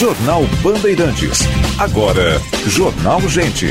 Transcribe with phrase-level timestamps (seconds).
[0.00, 1.40] Jornal Bandeirantes.
[1.78, 3.66] Agora, Jornal Gente.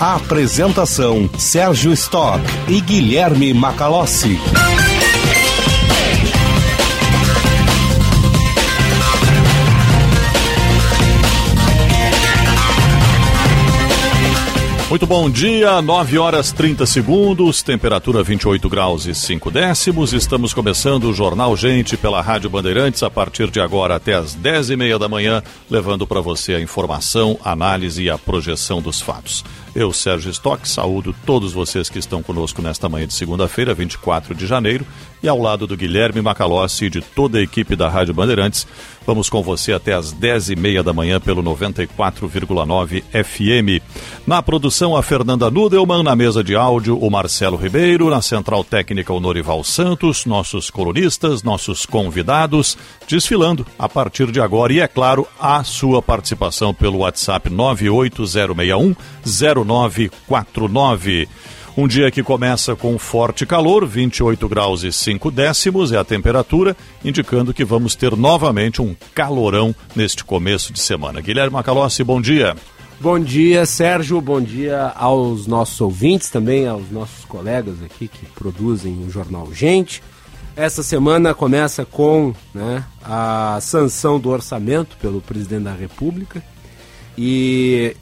[0.00, 4.40] A apresentação: Sérgio Stock e Guilherme Macalossi.
[14.90, 20.12] Muito bom dia, 9 horas 30 segundos, temperatura 28 graus e 5 décimos.
[20.12, 24.70] Estamos começando o Jornal Gente pela Rádio Bandeirantes a partir de agora até as 10
[24.70, 29.44] e meia da manhã, levando para você a informação, análise e a projeção dos fatos.
[29.74, 34.44] Eu, Sérgio Stock, saúdo todos vocês que estão conosco nesta manhã de segunda-feira, 24 de
[34.44, 34.84] janeiro,
[35.22, 38.66] e ao lado do Guilherme Macalossi e de toda a equipe da Rádio Bandeirantes,
[39.06, 43.80] vamos com você até às 10 e meia da manhã pelo 94,9 FM.
[44.26, 49.12] Na produção, a Fernanda Nudelman, na mesa de áudio, o Marcelo Ribeiro, na central técnica,
[49.12, 52.76] o Norival Santos, nossos colunistas, nossos convidados,
[53.06, 58.96] desfilando a partir de agora, e é claro, a sua participação pelo WhatsApp 98061
[59.64, 61.28] 0949.
[61.76, 66.76] Um dia que começa com forte calor, 28 graus e 5 décimos é a temperatura,
[67.04, 71.20] indicando que vamos ter novamente um calorão neste começo de semana.
[71.20, 72.56] Guilherme Macalossi, bom dia.
[73.00, 74.20] Bom dia, Sérgio.
[74.20, 80.02] Bom dia aos nossos ouvintes, também aos nossos colegas aqui que produzem o jornal Gente.
[80.54, 86.42] Essa semana começa com né, a sanção do orçamento pelo presidente da República
[87.16, 87.96] e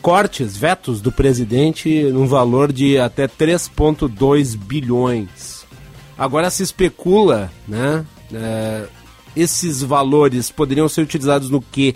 [0.00, 5.66] cortes, vetos do presidente num valor de até 3,2 bilhões.
[6.16, 8.04] Agora se especula, né?
[8.32, 8.86] É,
[9.34, 11.94] esses valores poderiam ser utilizados no quê?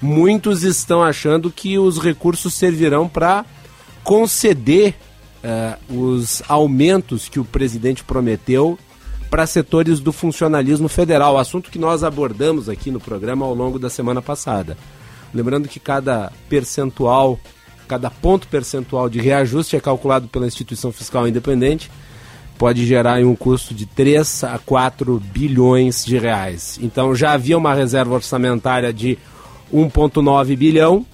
[0.00, 3.44] Muitos estão achando que os recursos servirão para
[4.02, 4.94] conceder
[5.42, 8.78] é, os aumentos que o presidente prometeu
[9.30, 13.88] para setores do funcionalismo federal, assunto que nós abordamos aqui no programa ao longo da
[13.88, 14.76] semana passada.
[15.32, 17.38] Lembrando que cada percentual,
[17.86, 21.90] cada ponto percentual de reajuste é calculado pela instituição fiscal independente,
[22.58, 26.78] pode gerar um custo de 3 a 4 bilhões de reais.
[26.82, 29.18] Então já havia uma reserva orçamentária de
[29.72, 31.06] 1,9 bilhão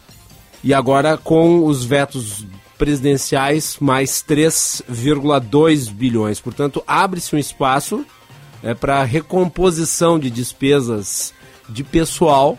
[0.64, 2.44] e agora com os vetos
[2.76, 6.40] presidenciais mais 3,2 bilhões.
[6.40, 8.04] Portanto, abre-se um espaço
[8.62, 11.32] é, para recomposição de despesas
[11.68, 12.58] de pessoal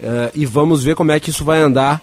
[0.00, 2.00] Uh, e vamos ver como é que isso vai andar,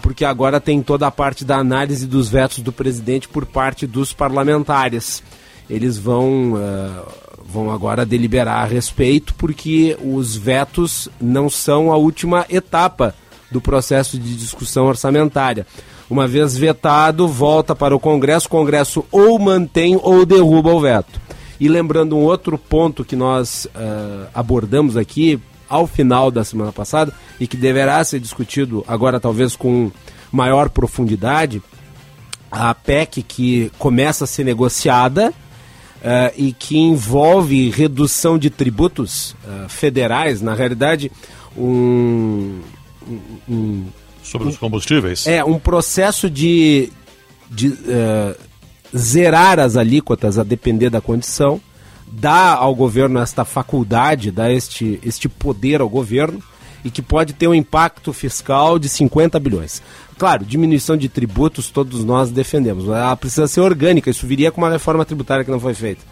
[0.00, 4.12] porque agora tem toda a parte da análise dos vetos do presidente por parte dos
[4.12, 5.22] parlamentares.
[5.68, 7.06] Eles vão, uh,
[7.44, 13.14] vão agora deliberar a respeito, porque os vetos não são a última etapa
[13.50, 15.66] do processo de discussão orçamentária.
[16.08, 21.20] Uma vez vetado, volta para o Congresso, o Congresso ou mantém ou derruba o veto.
[21.58, 25.40] E lembrando um outro ponto que nós uh, abordamos aqui,
[25.70, 29.90] ao final da semana passada e que deverá ser discutido agora talvez com
[30.32, 31.62] maior profundidade,
[32.50, 39.68] a PEC que começa a ser negociada uh, e que envolve redução de tributos uh,
[39.68, 41.10] federais, na realidade
[41.56, 42.60] um,
[43.48, 43.86] um
[44.22, 45.26] sobre os combustíveis?
[45.26, 46.92] É um processo de,
[47.48, 48.36] de uh,
[48.96, 51.60] zerar as alíquotas a depender da condição
[52.12, 56.42] dá ao governo esta faculdade, dá este, este poder ao governo
[56.84, 59.82] e que pode ter um impacto fiscal de 50 bilhões.
[60.18, 64.70] Claro, diminuição de tributos todos nós defendemos, ela precisa ser orgânica, isso viria com uma
[64.70, 66.02] reforma tributária que não foi feita.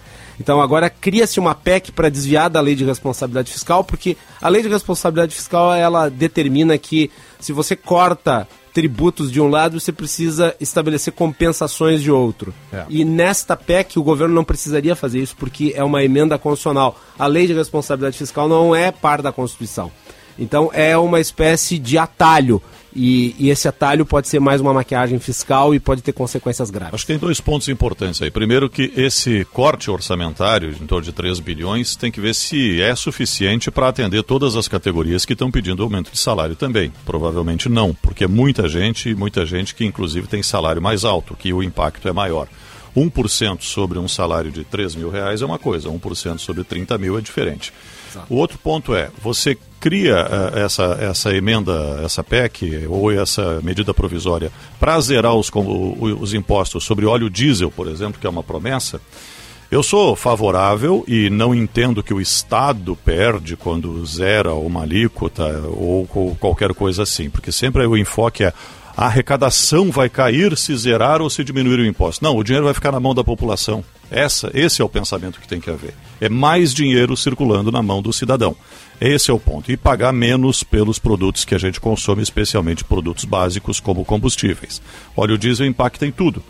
[0.40, 4.62] Então agora cria-se uma PEC para desviar da lei de responsabilidade fiscal, porque a lei
[4.62, 7.10] de responsabilidade fiscal ela determina que
[7.40, 12.54] se você corta tributos de um lado, você precisa estabelecer compensações de outro.
[12.72, 12.84] É.
[12.88, 16.98] E nesta PEC, o governo não precisaria fazer isso porque é uma emenda constitucional.
[17.18, 19.90] A lei de responsabilidade fiscal não é par da Constituição.
[20.38, 22.62] Então é uma espécie de atalho.
[23.00, 26.94] E, e, esse atalho pode ser mais uma maquiagem fiscal e pode ter consequências graves.
[26.94, 28.28] Acho que tem dois pontos importantes aí.
[28.28, 32.92] Primeiro que esse corte orçamentário, em torno de 3 bilhões, tem que ver se é
[32.96, 36.92] suficiente para atender todas as categorias que estão pedindo aumento de salário também.
[37.06, 41.52] Provavelmente não, porque é muita gente, muita gente que inclusive tem salário mais alto, que
[41.52, 42.48] o impacto é maior.
[42.96, 47.16] 1% sobre um salário de 3 mil reais é uma coisa, 1% sobre 30 mil
[47.16, 47.72] é diferente.
[48.10, 48.26] Exato.
[48.28, 53.94] O outro ponto é, você cria uh, essa, essa emenda, essa PEC ou essa medida
[53.94, 55.50] provisória para zerar os,
[56.20, 59.00] os impostos sobre óleo diesel, por exemplo, que é uma promessa,
[59.70, 66.08] eu sou favorável e não entendo que o Estado perde quando zera uma alíquota ou,
[66.14, 68.52] ou qualquer coisa assim, porque sempre o enfoque é
[68.98, 72.24] a arrecadação vai cair se zerar ou se diminuir o imposto.
[72.24, 73.84] Não, o dinheiro vai ficar na mão da população.
[74.10, 75.94] Essa, esse é o pensamento que tem que haver.
[76.20, 78.56] É mais dinheiro circulando na mão do cidadão.
[79.00, 79.70] Esse é o ponto.
[79.70, 84.82] E pagar menos pelos produtos que a gente consome, especialmente produtos básicos como combustíveis.
[85.16, 86.42] Óleo diesel impacta em tudo.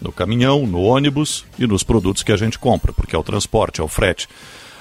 [0.00, 3.80] No caminhão, no ônibus e nos produtos que a gente compra, porque é o transporte,
[3.80, 4.28] é o frete.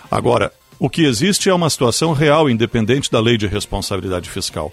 [0.09, 4.71] Agora, o que existe é uma situação real, independente da lei de responsabilidade fiscal.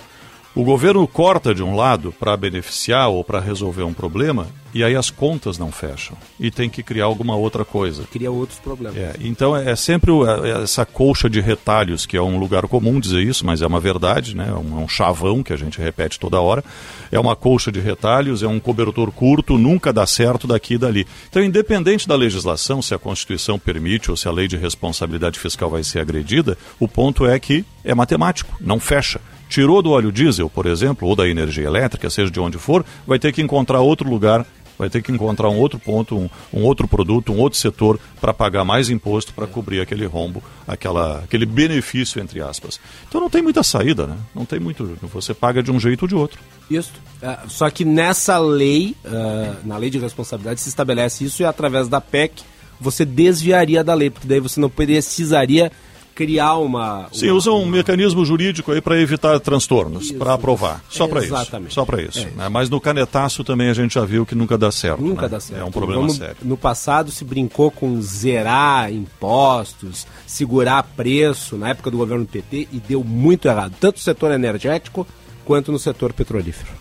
[0.58, 4.96] O governo corta de um lado para beneficiar ou para resolver um problema e aí
[4.96, 8.02] as contas não fecham e tem que criar alguma outra coisa.
[8.10, 8.98] Cria outros problemas.
[8.98, 12.66] É, então é, é sempre o, é, essa colcha de retalhos que é um lugar
[12.66, 14.48] comum dizer isso, mas é uma verdade, né?
[14.48, 16.64] É é um chavão que a gente repete toda hora.
[17.12, 21.06] É uma colcha de retalhos, é um cobertor curto, nunca dá certo daqui e dali.
[21.30, 25.70] Então, independente da legislação, se a Constituição permite ou se a lei de responsabilidade fiscal
[25.70, 30.50] vai ser agredida, o ponto é que é matemático, não fecha tirou do óleo diesel,
[30.50, 34.08] por exemplo, ou da energia elétrica, seja de onde for, vai ter que encontrar outro
[34.08, 34.46] lugar,
[34.78, 38.32] vai ter que encontrar um outro ponto, um, um outro produto, um outro setor para
[38.32, 42.78] pagar mais imposto para cobrir aquele rombo, aquela, aquele benefício, entre aspas.
[43.08, 44.16] Então não tem muita saída, né?
[44.34, 44.96] Não tem muito.
[45.12, 46.38] Você paga de um jeito ou de outro.
[46.70, 46.92] Isso.
[47.20, 51.88] Uh, só que nessa lei, uh, na lei de responsabilidade, se estabelece isso e através
[51.88, 52.44] da PEC
[52.80, 55.72] você desviaria da lei, porque daí você não precisaria
[56.18, 57.06] criar uma.
[57.12, 57.76] Sim, usa um uma...
[57.76, 60.82] mecanismo jurídico aí para evitar transtornos, para aprovar.
[60.88, 61.34] Só para isso.
[61.68, 62.26] Só para isso.
[62.26, 62.30] É.
[62.32, 62.48] Né?
[62.48, 65.00] Mas no canetaço também a gente já viu que nunca dá certo.
[65.00, 65.28] Nunca né?
[65.28, 65.60] dá certo.
[65.60, 66.36] É um problema sério.
[66.42, 72.80] No passado se brincou com zerar impostos, segurar preço na época do governo PT e
[72.80, 75.06] deu muito errado, tanto no setor energético
[75.44, 76.72] quanto no setor petrolífero.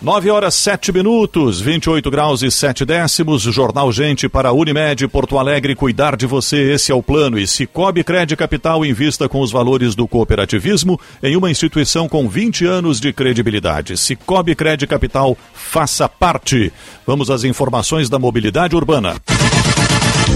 [0.00, 3.42] 9 horas 7 minutos, 28 graus e 7 décimos.
[3.42, 5.74] Jornal Gente para Unimed Porto Alegre.
[5.74, 7.36] Cuidar de você, esse é o plano.
[7.36, 12.64] E Cicobi Crédito Capital invista com os valores do cooperativismo em uma instituição com 20
[12.64, 13.96] anos de credibilidade.
[13.96, 16.72] Cicobi Crédito Capital, faça parte.
[17.04, 19.16] Vamos às informações da mobilidade urbana.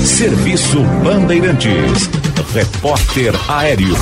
[0.05, 2.32] Serviço Bandeirantes.
[2.53, 3.97] Repórter Aéreo.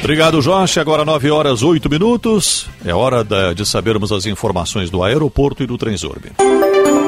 [0.00, 0.80] Obrigado, Jorge.
[0.80, 2.66] Agora 9 horas 8 minutos.
[2.82, 3.22] É hora
[3.54, 6.32] de sabermos as informações do aeroporto e do Transorbe.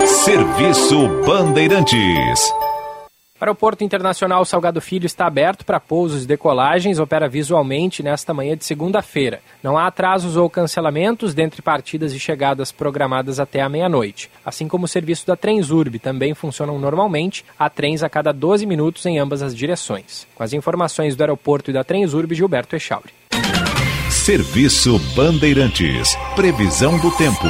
[0.07, 2.64] Serviço Bandeirantes.
[3.41, 8.57] O Aeroporto Internacional Salgado Filho está aberto para pousos e decolagens, opera visualmente nesta manhã
[8.57, 9.41] de segunda-feira.
[9.61, 14.31] Não há atrasos ou cancelamentos dentre partidas e chegadas programadas até a meia-noite.
[14.45, 19.05] Assim como o serviço da Transurb também funcionam normalmente, há trens a cada 12 minutos
[19.05, 20.29] em ambas as direções.
[20.33, 23.13] Com as informações do aeroporto e da Transurb, Gilberto Echauri.
[24.11, 26.17] Serviço Bandeirantes.
[26.37, 27.49] Previsão do tempo.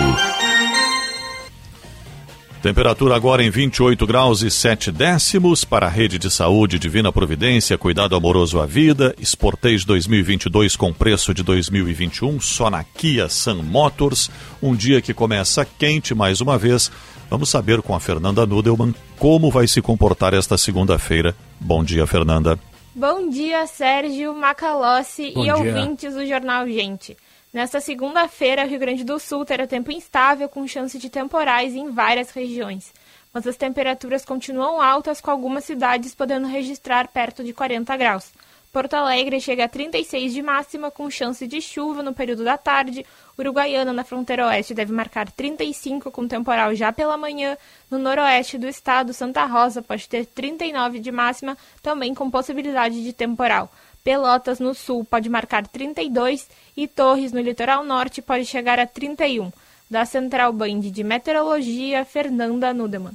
[2.64, 7.76] Temperatura agora em 28 graus e 7 décimos para a Rede de Saúde Divina Providência,
[7.76, 14.30] Cuidado Amoroso à Vida, Sportage 2022 com preço de 2021, só na Kia Sun Motors.
[14.62, 16.90] Um dia que começa quente mais uma vez.
[17.28, 21.36] Vamos saber com a Fernanda Nudelman como vai se comportar esta segunda-feira.
[21.60, 22.58] Bom dia, Fernanda.
[22.94, 25.56] Bom dia, Sérgio, Macalossi Bom e dia.
[25.56, 27.14] ouvintes do Jornal Gente.
[27.54, 31.88] Nesta segunda-feira, o Rio Grande do Sul terá tempo instável com chance de temporais em
[31.88, 32.92] várias regiões.
[33.32, 38.32] Mas as temperaturas continuam altas, com algumas cidades podendo registrar perto de 40 graus.
[38.72, 43.06] Porto Alegre chega a 36 de máxima, com chance de chuva no período da tarde.
[43.38, 47.56] Uruguaiana, na fronteira oeste, deve marcar 35, com temporal já pela manhã.
[47.88, 53.12] No noroeste do estado, Santa Rosa pode ter 39 de máxima, também com possibilidade de
[53.12, 53.70] temporal.
[54.04, 56.46] Pelotas, no sul, pode marcar 32
[56.76, 59.50] e Torres, no litoral norte, pode chegar a 31.
[59.88, 63.14] Da Central Band de Meteorologia, Fernanda Nudeman.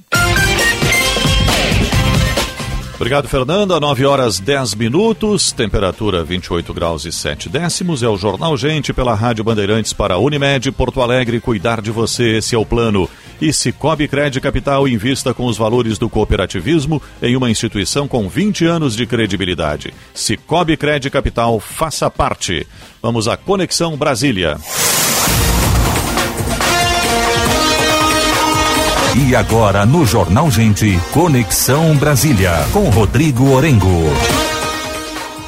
[2.99, 3.79] Obrigado, Fernanda.
[3.79, 8.03] 9 horas 10 minutos, temperatura 28 graus e 7 décimos.
[8.03, 11.39] É o Jornal Gente pela Rádio Bandeirantes para Unimed Porto Alegre.
[11.39, 13.09] Cuidar de você, esse é o plano.
[13.39, 18.65] E Cicobi Crédito Capital invista com os valores do cooperativismo em uma instituição com 20
[18.65, 19.93] anos de credibilidade.
[20.13, 22.67] Cicobi Crédito Capital, faça parte.
[23.01, 24.57] Vamos à Conexão Brasília.
[29.21, 33.85] E agora no Jornal Gente, Conexão Brasília, com Rodrigo Orengo.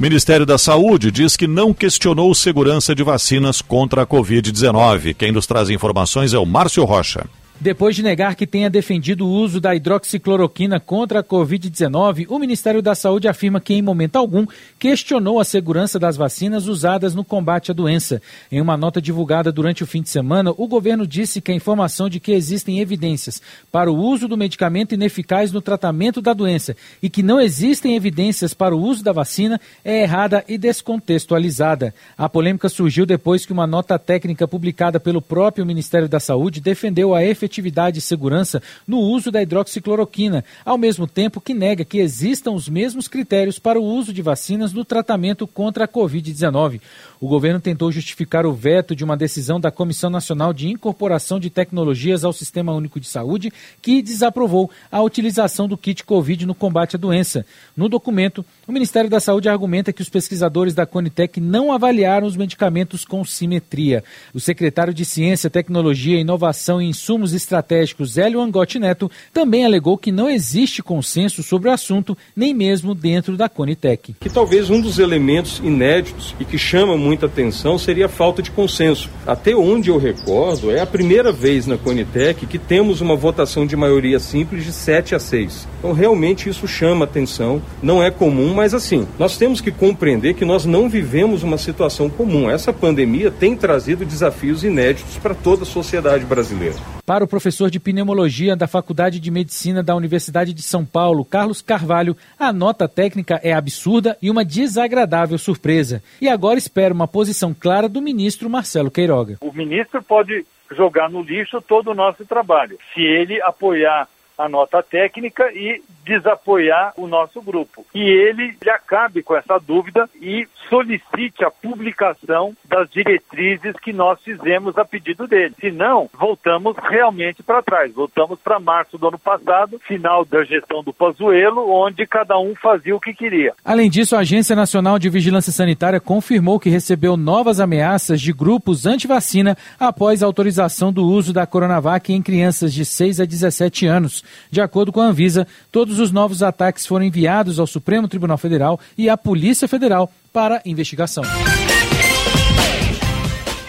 [0.00, 5.14] Ministério da Saúde diz que não questionou segurança de vacinas contra a Covid-19.
[5.14, 7.26] Quem nos traz informações é o Márcio Rocha.
[7.62, 12.82] Depois de negar que tenha defendido o uso da hidroxicloroquina contra a Covid-19, o Ministério
[12.82, 14.44] da Saúde afirma que, em momento algum,
[14.80, 18.20] questionou a segurança das vacinas usadas no combate à doença.
[18.50, 22.08] Em uma nota divulgada durante o fim de semana, o governo disse que a informação
[22.08, 23.40] de que existem evidências
[23.70, 28.52] para o uso do medicamento ineficaz no tratamento da doença e que não existem evidências
[28.52, 31.94] para o uso da vacina é errada e descontextualizada.
[32.18, 37.14] A polêmica surgiu depois que uma nota técnica publicada pelo próprio Ministério da Saúde defendeu
[37.14, 41.98] a efetividade efetividade e segurança no uso da hidroxicloroquina, ao mesmo tempo que nega que
[41.98, 46.80] existam os mesmos critérios para o uso de vacinas no tratamento contra a Covid-19.
[47.20, 51.50] O governo tentou justificar o veto de uma decisão da Comissão Nacional de Incorporação de
[51.50, 56.96] Tecnologias ao Sistema Único de Saúde, que desaprovou a utilização do kit Covid no combate
[56.96, 57.46] à doença.
[57.76, 62.36] No documento, o Ministério da Saúde argumenta que os pesquisadores da Conitec não avaliaram os
[62.36, 64.02] medicamentos com simetria.
[64.34, 70.12] O secretário de Ciência, Tecnologia, Inovação e Insumos Estratégicos, Hélio Angotti Neto, também alegou que
[70.12, 74.14] não existe consenso sobre o assunto, nem mesmo dentro da Conitec.
[74.20, 78.50] Que talvez um dos elementos inéditos e que chama muita atenção seria a falta de
[78.50, 79.10] consenso.
[79.26, 83.76] Até onde eu recordo, é a primeira vez na Conitec que temos uma votação de
[83.76, 85.68] maioria simples de 7 a 6.
[85.78, 87.60] Então, realmente, isso chama atenção.
[87.82, 92.08] Não é comum, mas assim, nós temos que compreender que nós não vivemos uma situação
[92.08, 92.50] comum.
[92.50, 96.76] Essa pandemia tem trazido desafios inéditos para toda a sociedade brasileira.
[97.04, 101.62] Para o professor de pneumologia da Faculdade de Medicina da Universidade de São Paulo, Carlos
[101.62, 106.02] Carvalho, a nota técnica é absurda e uma desagradável surpresa.
[106.20, 109.38] E agora espera uma posição clara do ministro Marcelo Queiroga.
[109.40, 114.82] O ministro pode jogar no lixo todo o nosso trabalho, se ele apoiar a nota
[114.82, 117.86] técnica e desapoiar o nosso grupo.
[117.94, 124.20] E ele, ele acabe com essa dúvida e solicite a publicação das diretrizes que nós
[124.22, 125.54] fizemos a pedido dele.
[125.60, 127.92] Se não, voltamos realmente para trás.
[127.92, 132.94] Voltamos para março do ano passado, final da gestão do Pazuello, onde cada um fazia
[132.94, 133.54] o que queria.
[133.64, 138.86] Além disso, a Agência Nacional de Vigilância Sanitária confirmou que recebeu novas ameaças de grupos
[138.86, 144.24] anti-vacina após a autorização do uso da Coronavac em crianças de 6 a 17 anos.
[144.50, 148.80] De acordo com a Anvisa, todos os novos ataques foram enviados ao Supremo Tribunal Federal
[148.96, 151.24] e à Polícia Federal para investigação.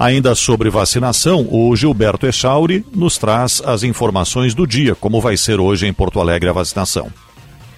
[0.00, 5.60] Ainda sobre vacinação, o Gilberto Echauri nos traz as informações do dia, como vai ser
[5.60, 7.12] hoje em Porto Alegre a vacinação.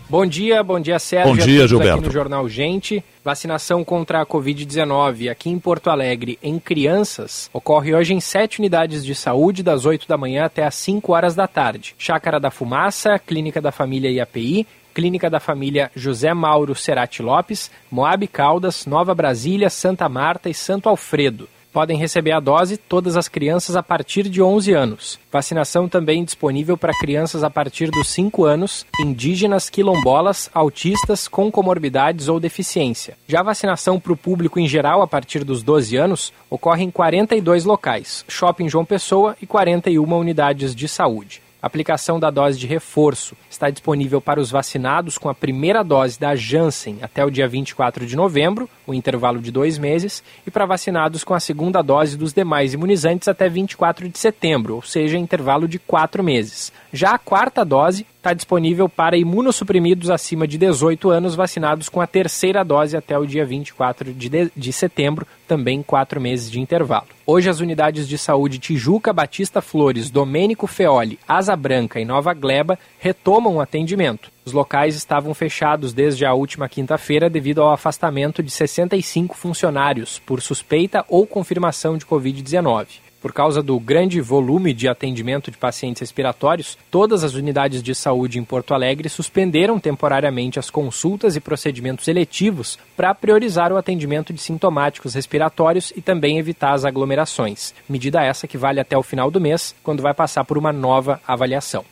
[0.09, 1.35] Bom dia, bom dia Sérgio.
[1.35, 1.99] Bom dia, Gilberto.
[1.99, 7.93] Aqui no Jornal Gente, vacinação contra a Covid-19 aqui em Porto Alegre em crianças ocorre
[7.93, 11.49] hoje em sete unidades de saúde das 8 da manhã até às 5 horas da
[11.49, 11.97] tarde.
[11.99, 14.65] Chácara da Fumaça, Clínica da Família IAPI,
[14.95, 20.89] Clínica da Família José Mauro Cerati Lopes, Moab Caldas, Nova Brasília, Santa Marta e Santo
[20.89, 25.19] Alfredo podem receber a dose todas as crianças a partir de 11 anos.
[25.31, 32.29] Vacinação também disponível para crianças a partir dos 5 anos, indígenas, quilombolas, autistas com comorbidades
[32.29, 33.17] ou deficiência.
[33.27, 36.91] Já a vacinação para o público em geral a partir dos 12 anos ocorre em
[36.91, 41.43] 42 locais, Shopping João Pessoa e 41 unidades de saúde.
[41.63, 46.19] A aplicação da dose de reforço está disponível para os vacinados com a primeira dose
[46.19, 50.67] da Janssen até o dia 24 de novembro, o intervalo de dois meses, e para
[50.67, 55.69] vacinados com a segunda dose dos demais imunizantes até 24 de setembro, ou seja, intervalo
[55.69, 56.73] de quatro meses.
[56.93, 62.07] Já a quarta dose está disponível para imunossuprimidos acima de 18 anos vacinados com a
[62.07, 67.09] terceira dose até o dia 24 de, de, de setembro, também quatro meses de intervalo.
[67.27, 72.79] Hoje, as unidades de saúde Tijuca, Batista Flores, Domênico Feoli, Asa Branca e Nova Gleba
[73.01, 74.31] retomam o atendimento.
[74.45, 80.41] Os locais estavam fechados desde a última quinta-feira devido ao afastamento de 65 funcionários por
[80.41, 83.12] suspeita ou confirmação de Covid-19.
[83.23, 88.39] Por causa do grande volume de atendimento de pacientes respiratórios, todas as unidades de saúde
[88.39, 94.41] em Porto Alegre suspenderam temporariamente as consultas e procedimentos eletivos para priorizar o atendimento de
[94.41, 97.73] sintomáticos respiratórios e também evitar as aglomerações.
[97.89, 101.21] Medida essa que vale até o final do mês, quando vai passar por uma nova
[101.27, 101.85] avaliação.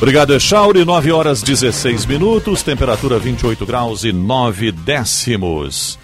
[0.00, 0.82] Obrigado, Echauri.
[0.82, 5.99] 9 horas 16 minutos, temperatura 28 graus e 9 décimos.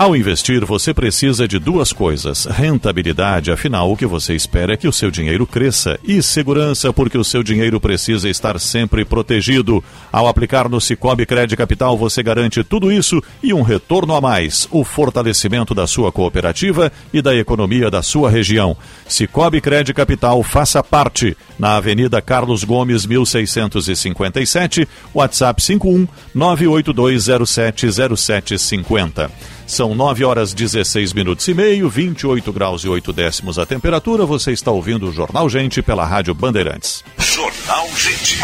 [0.00, 4.88] Ao investir, você precisa de duas coisas: rentabilidade, afinal, o que você espera é que
[4.88, 9.84] o seu dinheiro cresça, e segurança, porque o seu dinheiro precisa estar sempre protegido.
[10.10, 14.66] Ao aplicar no Cicobi Crédito Capital, você garante tudo isso e um retorno a mais:
[14.70, 18.74] o fortalecimento da sua cooperativa e da economia da sua região.
[19.06, 21.36] Cicobi Crédito Capital, faça parte.
[21.58, 29.30] Na Avenida Carlos Gomes, 1657, WhatsApp 51 982070750.
[29.70, 34.26] São 9 horas 16 minutos e meio, 28 graus e 8 décimos a temperatura.
[34.26, 37.04] Você está ouvindo o Jornal Gente pela Rádio Bandeirantes.
[37.16, 38.40] Jornal Gente.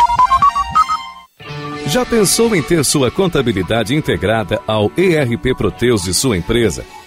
[1.88, 6.84] Já pensou em ter sua contabilidade integrada ao ERP Proteus de sua empresa?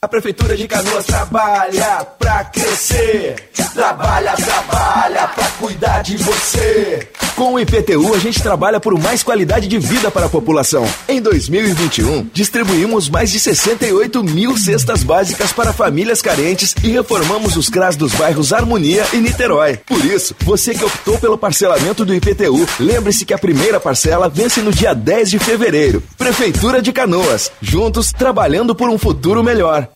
[0.00, 3.50] A Prefeitura de Canoas trabalha pra crescer.
[3.74, 7.08] Trabalha, trabalha pra cuidar de você.
[7.34, 10.84] Com o IPTU, a gente trabalha por mais qualidade de vida para a população.
[11.08, 17.68] Em 2021, distribuímos mais de 68 mil cestas básicas para famílias carentes e reformamos os
[17.68, 19.78] CRAS dos bairros Harmonia e Niterói.
[19.86, 24.60] Por isso, você que optou pelo parcelamento do IPTU, lembre-se que a primeira parcela vence
[24.60, 26.02] no dia 10 de fevereiro.
[26.16, 29.88] Prefeitura de Canoas, juntos trabalhando por um futuro melhor.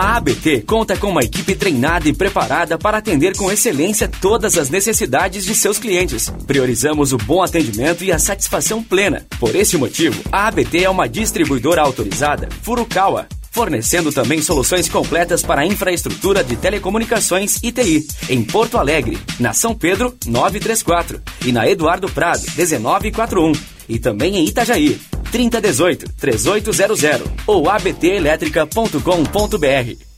[0.00, 4.70] A ABT conta com uma equipe treinada e preparada para atender com excelência todas as
[4.70, 6.32] necessidades de seus clientes.
[6.46, 9.26] Priorizamos o bom atendimento e a satisfação plena.
[9.40, 15.62] Por esse motivo, a ABT é uma distribuidora autorizada Furukawa, fornecendo também soluções completas para
[15.62, 21.68] a infraestrutura de telecomunicações e TI, em Porto Alegre, na São Pedro 934 e na
[21.68, 23.52] Eduardo Prado 1941,
[23.88, 30.08] e também em Itajaí 3018 3800 ou abtelétrica.com.br.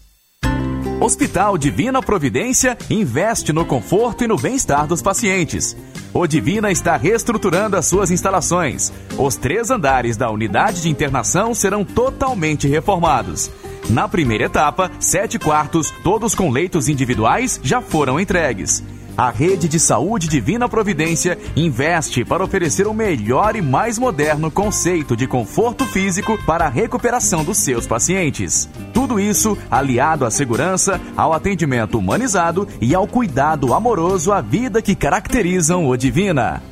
[1.01, 5.75] Hospital Divina Providência investe no conforto e no bem-estar dos pacientes.
[6.13, 8.93] O Divina está reestruturando as suas instalações.
[9.17, 13.51] Os três andares da unidade de internação serão totalmente reformados.
[13.89, 18.83] Na primeira etapa, sete quartos, todos com leitos individuais, já foram entregues.
[19.17, 25.17] A rede de saúde Divina Providência investe para oferecer o melhor e mais moderno conceito
[25.17, 28.69] de conforto físico para a recuperação dos seus pacientes.
[28.93, 34.95] Tudo isso aliado à segurança, ao atendimento humanizado e ao cuidado amoroso à vida que
[34.95, 36.70] caracterizam o Divina.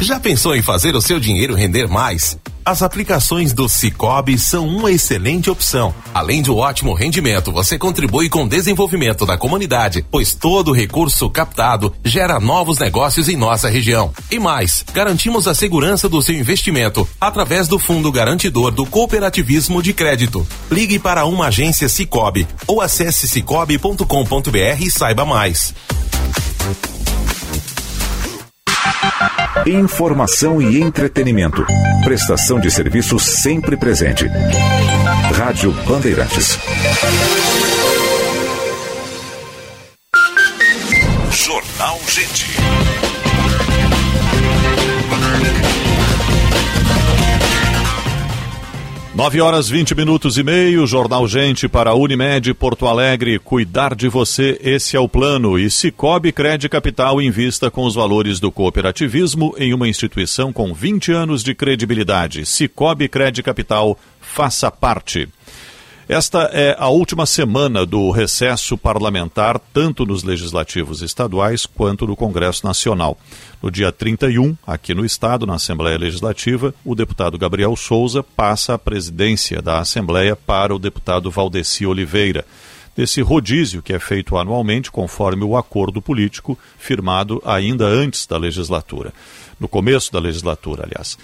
[0.00, 2.38] Já pensou em fazer o seu dinheiro render mais?
[2.64, 5.94] As aplicações do Cicobi são uma excelente opção.
[6.14, 11.94] Além um ótimo rendimento, você contribui com o desenvolvimento da comunidade, pois todo recurso captado
[12.02, 14.10] gera novos negócios em nossa região.
[14.30, 19.92] E mais, garantimos a segurança do seu investimento através do Fundo Garantidor do Cooperativismo de
[19.92, 20.46] Crédito.
[20.70, 25.74] Ligue para uma agência Cicobi ou acesse cicobi.com.br e saiba mais.
[29.66, 31.64] Informação e entretenimento.
[32.02, 34.26] Prestação de serviço sempre presente.
[35.34, 36.58] Rádio Bandeirantes.
[41.30, 42.59] Jornal Gente.
[49.20, 53.38] 9 horas 20 minutos e meio, Jornal Gente para Unimed Porto Alegre.
[53.38, 55.58] Cuidar de você, esse é o plano.
[55.58, 61.12] E Cicobi Cred Capital invista com os valores do cooperativismo em uma instituição com 20
[61.12, 62.46] anos de credibilidade.
[62.46, 65.28] Cicobi Cred Capital, faça parte.
[66.12, 72.66] Esta é a última semana do recesso parlamentar, tanto nos legislativos estaduais quanto no Congresso
[72.66, 73.16] Nacional.
[73.62, 78.78] No dia 31, aqui no Estado, na Assembleia Legislativa, o deputado Gabriel Souza passa a
[78.78, 82.44] presidência da Assembleia para o deputado Valdeci Oliveira.
[82.96, 89.12] Desse rodízio que é feito anualmente, conforme o acordo político firmado ainda antes da legislatura.
[89.60, 91.16] No começo da legislatura, aliás.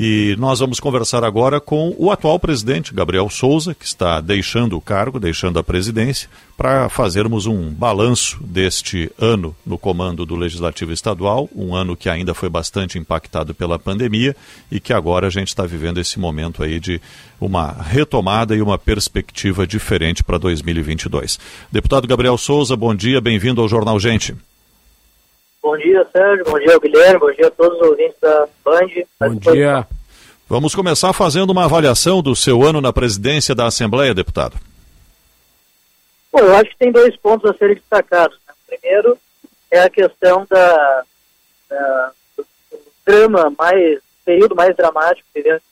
[0.00, 4.80] E nós vamos conversar agora com o atual presidente, Gabriel Souza, que está deixando o
[4.80, 11.50] cargo, deixando a presidência, para fazermos um balanço deste ano no comando do Legislativo Estadual,
[11.52, 14.36] um ano que ainda foi bastante impactado pela pandemia
[14.70, 17.00] e que agora a gente está vivendo esse momento aí de
[17.40, 21.40] uma retomada e uma perspectiva diferente para 2022.
[21.72, 24.32] Deputado Gabriel Souza, bom dia, bem-vindo ao Jornal Gente.
[25.68, 26.46] Bom dia, Sérgio.
[26.46, 27.20] Bom dia, Guilherme.
[27.20, 28.88] Bom dia a todos os ouvintes da Band.
[29.20, 29.86] Bom dia.
[30.48, 34.56] Vamos começar fazendo uma avaliação do seu ano na presidência da Assembleia, deputado.
[36.32, 38.38] Bom, eu acho que tem dois pontos a serem destacados.
[38.48, 38.54] Né?
[38.66, 39.18] Primeiro
[39.70, 41.02] é a questão da,
[41.68, 42.46] da do
[43.06, 45.62] drama mais, período mais dramático que vivemos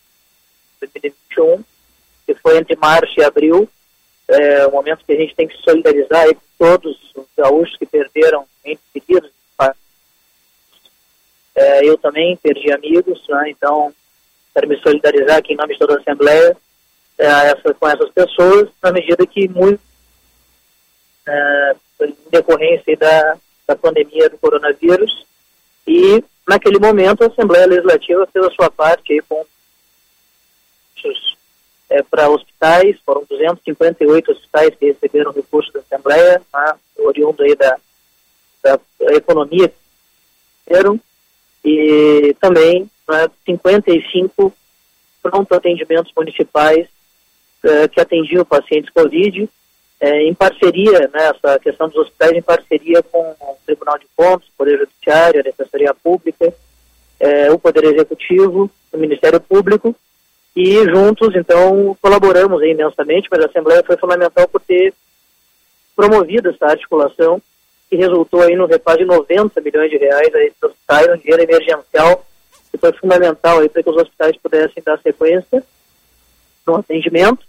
[0.82, 1.64] em 2021,
[2.26, 3.66] que foi entre março e abril,
[4.28, 7.86] é, o momento que a gente tem que se solidarizar com todos os gaúchos que
[7.86, 9.30] perderam entes queridos,
[11.56, 13.92] é, eu também perdi amigos, né, então
[14.54, 16.56] quero me solidarizar aqui em nome de toda a Assembleia
[17.18, 19.80] é, essa, com essas pessoas, na medida que muito,
[21.26, 25.26] é, em decorrência da, da pandemia do coronavírus,
[25.86, 29.44] e naquele momento a Assembleia Legislativa fez a sua parte aí com
[31.88, 37.76] é, para hospitais, foram 258 hospitais que receberam recursos da Assembleia, tá, oriundo aí da,
[38.62, 39.72] da, da economia
[41.66, 44.54] e também né, 55
[45.20, 46.86] pronto atendimentos municipais
[47.64, 49.48] eh, que atendiam pacientes Covid,
[49.98, 54.46] eh, em parceria, né, essa questão dos hospitais em parceria com o Tribunal de Contas,
[54.46, 56.54] o Poder Judiciário, a Defensoria Pública,
[57.18, 59.96] eh, o Poder Executivo, o Ministério Público,
[60.54, 64.94] e juntos, então, colaboramos imensamente, mas a Assembleia foi fundamental por ter
[65.96, 67.42] promovido essa articulação
[67.88, 71.16] que resultou aí no repasse de 90 milhões de reais aí para os hospitais, um
[71.16, 72.26] dinheiro emergencial
[72.70, 75.62] que foi fundamental aí para que os hospitais pudessem dar sequência
[76.66, 77.44] no atendimento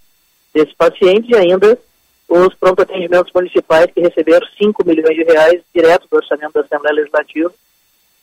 [0.53, 1.77] desses pacientes e ainda
[2.29, 6.95] os pronto atendimentos municipais que receberam 5 milhões de reais direto do orçamento da Assembleia
[6.95, 7.51] Legislativa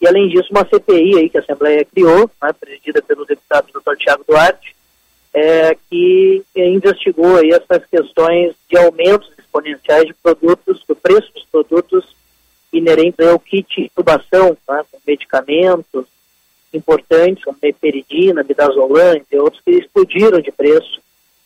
[0.00, 3.96] e além disso uma CPI aí que a Assembleia criou, né, presidida pelo deputado Dr.
[3.96, 4.76] Tiago Duarte,
[5.34, 12.14] é, que investigou aí essas questões de aumentos exponenciais de produtos, do preço dos produtos
[12.72, 16.06] inerentes ao kit intubação, tá, com medicamentos
[16.72, 21.00] importantes, como meperidina, midazolam, e outros que explodiram de preço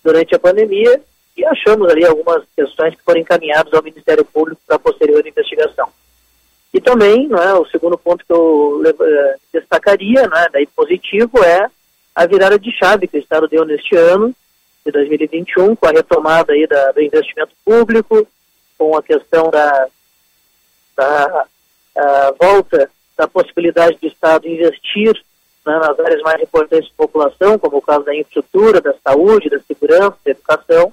[0.05, 1.01] durante a pandemia
[1.37, 5.88] e achamos ali algumas questões que foram encaminhadas ao Ministério Público para posterior investigação.
[6.74, 11.70] E também, é, o segundo ponto que eu eh, destacaria, é, daí positivo, é
[12.18, 14.35] a virada de chave que o Estado deu neste ano,
[14.85, 18.26] de 2021, com a retomada aí da, do investimento público,
[18.76, 19.87] com a questão da,
[20.96, 21.46] da
[22.40, 25.14] volta da possibilidade do Estado investir
[25.64, 29.61] né, nas áreas mais importantes da população, como o caso da infraestrutura, da saúde, da
[29.61, 30.92] segurança, da educação,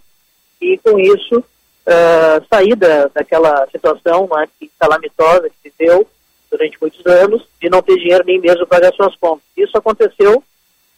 [0.61, 6.07] e com isso uh, sair da, daquela situação né, que, calamitosa que viveu
[6.51, 9.43] durante muitos anos, de não ter dinheiro nem mesmo para pagar suas contas.
[9.57, 10.43] Isso aconteceu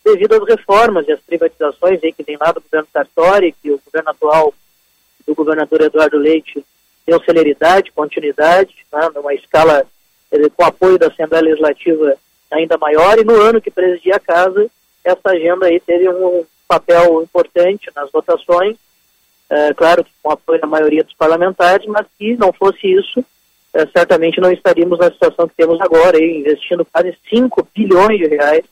[0.08, 3.82] devido às reformas e às privatizações aí que vem lá do governo Sartori, que o
[3.86, 4.54] governo atual
[5.28, 6.64] do governador Eduardo Leite
[7.06, 9.86] deu celeridade, continuidade, né, numa escala
[10.56, 12.16] com apoio da Assembleia Legislativa
[12.52, 14.70] ainda maior, e no ano que presidia a casa,
[15.04, 18.78] essa agenda aí teve um papel importante nas votações,
[19.50, 23.24] é, claro que com apoio da maioria dos parlamentares, mas se não fosse isso,
[23.74, 28.28] é, certamente não estaríamos na situação que temos agora, aí, investindo quase 5 bilhões de
[28.28, 28.64] reais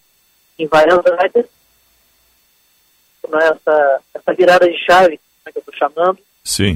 [0.57, 1.45] em várias áreas,
[3.33, 6.19] essa, essa virada de chave, é que eu estou chamando,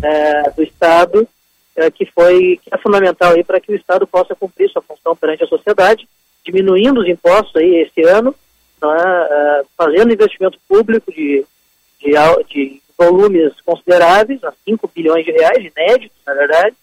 [0.03, 1.27] é, do Estado,
[1.75, 5.15] é, que foi que é fundamental aí para que o Estado possa cumprir sua função
[5.15, 6.07] perante a sociedade,
[6.43, 8.35] diminuindo os impostos aí esse ano,
[8.83, 11.45] é, fazendo investimento público de,
[11.99, 12.11] de,
[12.49, 16.75] de volumes consideráveis, a 5 bilhões de reais, inéditos, na verdade,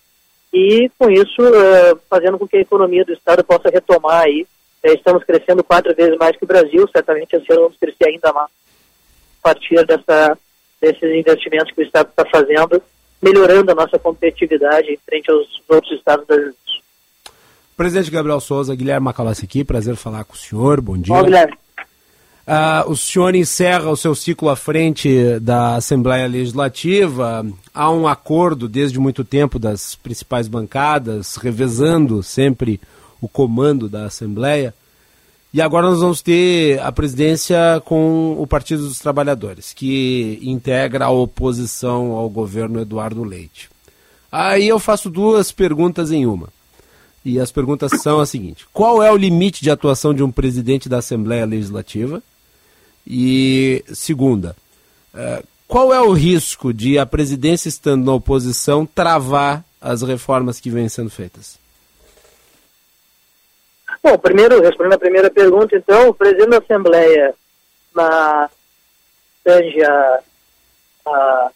[0.52, 4.46] e com isso uh, fazendo com que a economia do Estado possa retomar aí.
[4.86, 8.32] Uh, estamos crescendo quatro vezes mais que o Brasil, certamente esse ano vamos crescer ainda
[8.32, 8.50] mais
[9.40, 10.38] a partir dessa,
[10.80, 12.82] desses investimentos que o Estado está fazendo,
[13.22, 16.82] melhorando a nossa competitividade em frente aos outros estados brasileiros.
[17.76, 21.14] Presidente Gabriel Souza, Guilherme Macalossi aqui, prazer falar com o senhor, bom dia.
[21.14, 21.54] Bom, Guilherme.
[22.46, 27.44] Uh, o senhor encerra o seu ciclo à frente da Assembleia Legislativa.
[27.74, 32.80] Há um acordo desde muito tempo das principais bancadas, revezando sempre
[33.20, 34.74] o comando da Assembleia.
[35.52, 41.10] E agora nós vamos ter a presidência com o Partido dos Trabalhadores, que integra a
[41.10, 43.70] oposição ao governo Eduardo Leite.
[44.30, 46.48] Aí eu faço duas perguntas em uma.
[47.24, 50.88] E as perguntas são as seguintes: qual é o limite de atuação de um presidente
[50.88, 52.22] da Assembleia Legislativa?
[53.06, 54.54] E segunda,
[55.14, 60.70] uh, qual é o risco de a presidência estando na oposição travar as reformas que
[60.70, 61.58] vêm sendo feitas?
[64.06, 67.34] Bom, primeiro, respondendo a primeira pergunta, então, o presidente da Assembleia
[67.92, 68.48] na
[69.84, 70.20] a,
[71.08, 71.50] a,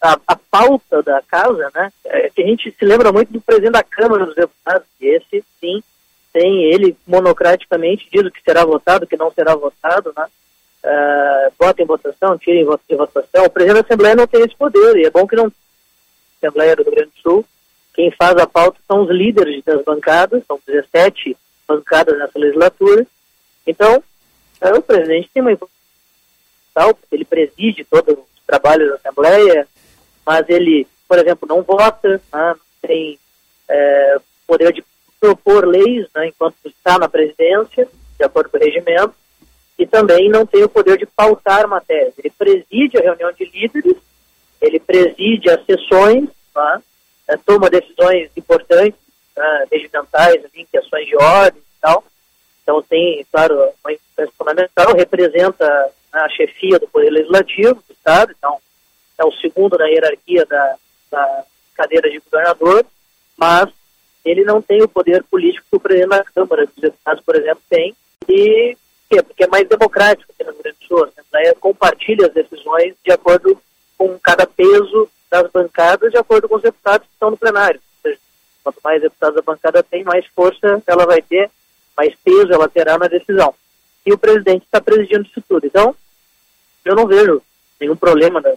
[0.00, 1.92] a, a, pauta da casa, né?
[2.06, 5.44] É, que a gente se lembra muito do presidente da Câmara dos Deputados, que esse,
[5.60, 5.82] sim,
[6.32, 10.26] tem ele monocraticamente diz o que será votado, o que não será votado, né?
[10.82, 13.44] Uh, em votação, tira em votação.
[13.44, 15.52] O presidente da Assembleia não tem esse poder, e é bom que não.
[16.40, 17.44] Assembleia do Rio Grande do Sul,
[17.98, 23.04] quem faz a pauta são os líderes das bancadas, são 17 bancadas nessa legislatura.
[23.66, 29.66] Então, uh, o presidente tem uma importância, ele preside todos os trabalhos da Assembleia,
[30.24, 32.20] mas ele, por exemplo, não vota, né?
[32.32, 33.18] não tem
[33.68, 34.84] uh, poder de
[35.18, 39.12] propor leis né, enquanto está na presidência, de acordo com o regimento,
[39.76, 42.14] e também não tem o poder de pautar matérias.
[42.16, 43.96] Ele preside a reunião de líderes,
[44.60, 46.80] ele preside as sessões, tá?
[47.28, 48.98] É, toma decisões importantes,
[49.36, 52.04] né, regimentais, assim, questões de ordem e tal.
[52.62, 58.58] Então tem, claro, uma influência fundamental, representa a chefia do Poder Legislativo do Estado, então
[59.18, 60.76] é o segundo na hierarquia da,
[61.10, 62.84] da cadeira de governador,
[63.36, 63.68] mas
[64.24, 67.62] ele não tem o poder político que o presidente da Câmara dos Deputados, por exemplo,
[67.68, 67.94] tem,
[68.28, 68.76] e
[69.22, 71.04] porque é mais democrático aqui no Rio Grande do Sul.
[71.04, 73.60] A Assembleia compartilha as decisões de acordo
[73.96, 77.80] com cada peso das bancadas, de acordo com os deputados que estão no plenário.
[77.80, 78.20] Ou seja,
[78.64, 81.50] quanto mais deputados a bancada tem, mais força ela vai ter,
[81.96, 83.54] mais peso ela terá na decisão.
[84.06, 85.66] E o presidente está presidindo isso tudo.
[85.66, 85.94] Então,
[86.84, 87.42] eu não vejo
[87.80, 88.56] nenhum problema, né?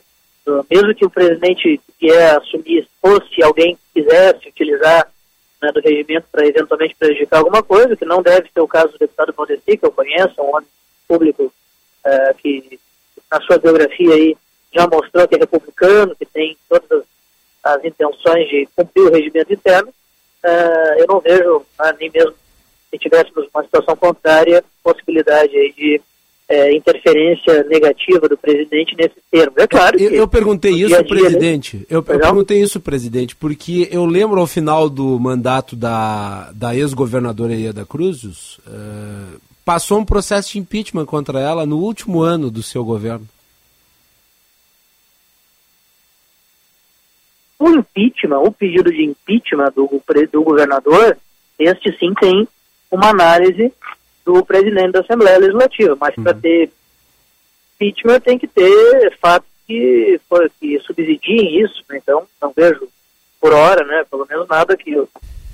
[0.70, 5.08] mesmo que o presidente que é assumir fosse alguém que quisesse utilizar
[5.62, 8.98] né, do regimento para eventualmente prejudicar alguma coisa, que não deve ser o caso do
[8.98, 10.68] deputado Valdeci, que eu conheço, um homem
[11.08, 12.80] público uh, que
[13.32, 14.36] na sua biografia aí
[14.74, 16.92] já mostrou que é republicano, que tem todas
[17.64, 22.34] as, as intenções de cumprir o regimento interno, uh, eu não vejo, uh, nem mesmo
[22.90, 26.02] se tivéssemos uma situação contrária, possibilidade aí de
[26.52, 29.54] é, interferência negativa do presidente nesse termo.
[29.56, 31.78] É claro eu, eu perguntei isso, dia -dia, presidente.
[31.78, 31.84] Né?
[31.90, 37.56] Eu, eu, perguntei isso, presidente, porque eu lembro ao final do mandato da, da ex-governadora
[37.56, 42.84] Ieda Cruzes, uh, passou um processo de impeachment contra ela no último ano do seu
[42.84, 43.26] governo.
[47.62, 49.88] O impeachment, o pedido de impeachment do,
[50.32, 51.16] do governador,
[51.60, 52.48] este sim tem
[52.90, 53.72] uma análise
[54.26, 55.96] do presidente da Assembleia Legislativa.
[56.02, 56.24] Mas uhum.
[56.24, 56.72] para ter
[57.76, 60.20] impeachment tem que ter fatos que,
[60.60, 61.84] que subsidiem isso.
[61.88, 62.00] Né?
[62.02, 62.88] Então, não vejo
[63.40, 64.92] por hora, né, pelo menos nada que,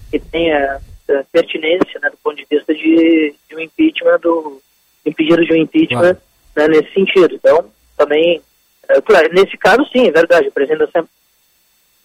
[0.10, 4.62] que tenha uh, pertinência né, do ponto de vista de, de um impeachment, do
[5.06, 6.16] impedido de um impeachment
[6.56, 7.36] né, nesse sentido.
[7.36, 8.42] Então, também,
[8.96, 11.17] uh, claro, nesse caso sim, é verdade, o presidente da Assembleia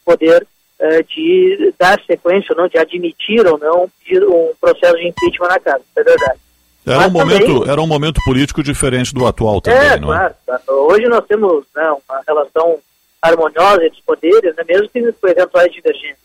[0.05, 0.47] poder
[0.81, 5.61] uh, de dar sequência ou não, de admitir ou não um processo de impeachment na
[5.61, 6.41] casa, é verdade.
[6.85, 10.73] Era um, momento, era um momento político diferente do atual também, é, não claro, é?
[10.73, 12.79] Hoje nós temos né, uma relação
[13.23, 16.19] harmoniosa entre os poderes, né, mesmo que com eventuais divergências.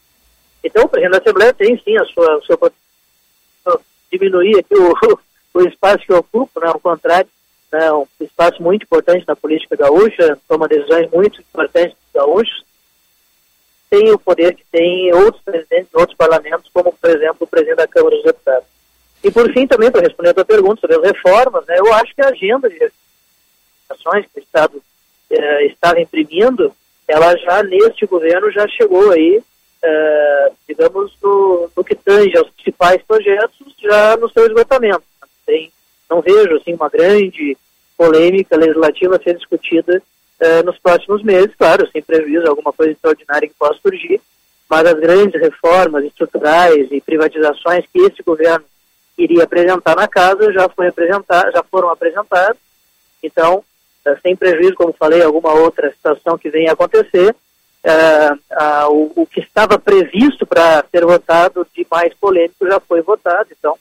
[0.64, 2.58] Então, o presidente da Assembleia tem sim a sua, a sua
[4.12, 4.96] diminuir aqui o,
[5.54, 7.30] o espaço que ocupa, né, ao contrário,
[7.72, 12.64] né, um espaço muito importante na política gaúcha, toma decisões muito importantes dos gaúchos,
[13.90, 17.78] tem o poder que tem outros presidentes de outros parlamentos, como, por exemplo, o presidente
[17.78, 18.68] da Câmara dos Deputados.
[19.24, 22.14] E, por fim, também, para responder a tua pergunta sobre as reformas, né, eu acho
[22.14, 22.92] que a agenda de
[23.90, 24.82] ações que o Estado
[25.30, 26.74] eh, estava imprimindo,
[27.08, 29.42] ela já, neste governo, já chegou aí,
[29.82, 35.04] eh, digamos, no, no, que tange aos principais projetos, já no seu esgotamento.
[35.46, 35.72] Tem,
[36.10, 37.58] não vejo, assim, uma grande
[37.98, 40.02] polêmica legislativa a ser discutida
[40.40, 44.22] eh, nos próximos meses, claro, sem prejuízo alguma coisa extraordinária que possa surgir,
[44.70, 48.66] mas as grandes reformas estruturais e privatizações que esse governo
[49.18, 52.58] iria apresentar na casa já foi apresentar, já foram apresentadas.
[53.24, 53.64] Então,
[54.06, 57.36] uh, sem prejuízo, como falei, alguma outra situação que venha a acontecer,
[57.84, 63.50] uh, o, o, que estava previsto para ser votado de mais polêmico já foi votado.
[63.58, 63.76] Então,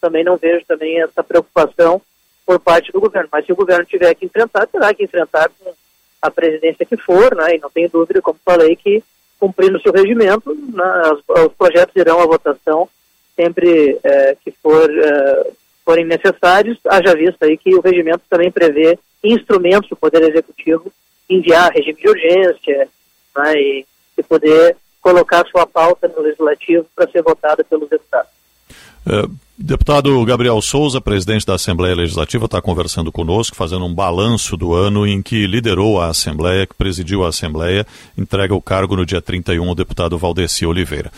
[0.00, 2.02] também não vejo também essa preocupação
[2.44, 3.28] por parte do governo.
[3.30, 5.72] Mas se o governo tiver que enfrentar, terá que enfrentar com
[6.20, 7.56] a presidência que for, né?
[7.56, 9.02] E não tenho dúvida, como falei, que
[9.38, 12.88] cumprindo seu regimento, né, os, os projetos irão à votação
[13.34, 15.50] sempre é, que for, é,
[15.82, 20.92] forem necessários, haja vista aí que o regimento também prevê instrumentos do Poder Executivo
[21.28, 22.88] enviar regime de urgência
[23.36, 23.86] né, e,
[24.18, 28.30] e poder colocar sua pauta no Legislativo para ser votada pelos deputados.
[29.06, 29.26] É,
[29.58, 35.06] deputado Gabriel Souza, presidente da Assembleia Legislativa, está conversando conosco, fazendo um balanço do ano
[35.06, 37.86] em que liderou a Assembleia, que presidiu a Assembleia,
[38.16, 41.10] entrega o cargo no dia 31 ao deputado Valdeci Oliveira.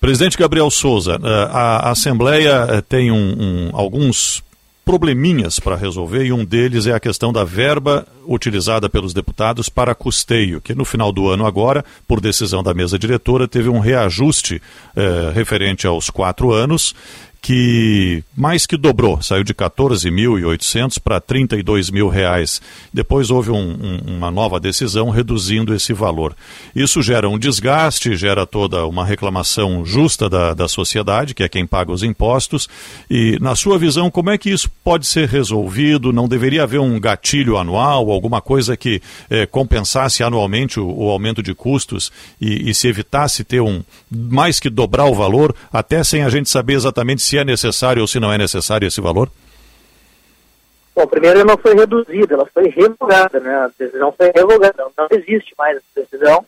[0.00, 4.42] Presidente Gabriel Souza, eh, a Assembleia eh, tem um, um, alguns
[4.84, 9.94] probleminhas para resolver e um deles é a questão da verba utilizada pelos deputados para
[9.94, 14.60] custeio, que no final do ano agora, por decisão da mesa diretora, teve um reajuste
[14.94, 16.94] eh, referente aos quatro anos
[17.44, 22.62] que mais que dobrou, saiu de 14.800 para 32 mil reais.
[22.90, 26.34] Depois houve um, um, uma nova decisão reduzindo esse valor.
[26.74, 31.66] Isso gera um desgaste, gera toda uma reclamação justa da, da sociedade, que é quem
[31.66, 32.66] paga os impostos.
[33.10, 36.14] E, na sua visão, como é que isso pode ser resolvido?
[36.14, 41.42] Não deveria haver um gatilho anual, alguma coisa que eh, compensasse anualmente o, o, aumento
[41.42, 46.22] de custos e, e se evitasse ter um mais que dobrar o valor, até sem
[46.22, 49.28] a gente saber exatamente se se é necessário ou se não é necessário esse valor?
[50.94, 53.52] Bom, primeiro ela não foi reduzida, ela foi revogada, né?
[53.56, 56.46] A decisão foi revogada, não existe mais essa decisão.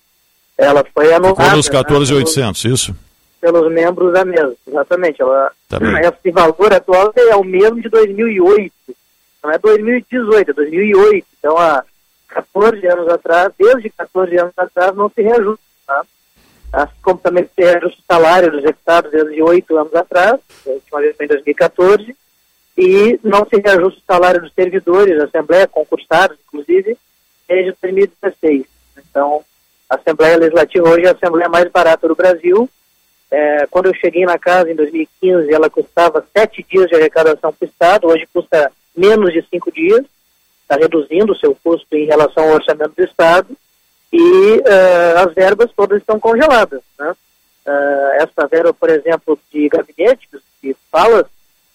[0.56, 1.42] Ela foi anulada.
[1.42, 2.96] Ficou nos 14.800, né, isso?
[3.40, 5.20] Pelos membros da mesa, exatamente.
[5.20, 8.72] Ela, tá esse valor atual é o mesmo de 2008,
[9.42, 11.26] não é 2018, é 2008.
[11.38, 11.84] Então, há
[12.28, 15.60] 14 anos atrás, desde 14 anos atrás, não se reajusta.
[15.84, 16.02] Tá?
[17.02, 21.16] Como também se reajusta o salário dos deputados desde oito anos atrás, a última vez
[21.16, 22.16] foi em 2014,
[22.76, 26.96] e não se reajusta o salário dos servidores da Assembleia, concursados, inclusive,
[27.48, 28.66] desde 2016.
[28.98, 29.42] Então,
[29.88, 32.68] a Assembleia Legislativa hoje é a Assembleia mais barata do Brasil.
[33.30, 37.66] É, quando eu cheguei na casa em 2015, ela custava sete dias de arrecadação para
[37.66, 40.04] o Estado, hoje custa menos de cinco dias,
[40.62, 43.56] está reduzindo o seu custo em relação ao orçamento do Estado
[44.12, 46.80] e uh, as verbas todas estão congeladas.
[46.98, 47.14] Né?
[47.66, 50.28] Uh, essa verba, por exemplo, de gabinete,
[50.60, 51.28] que fala,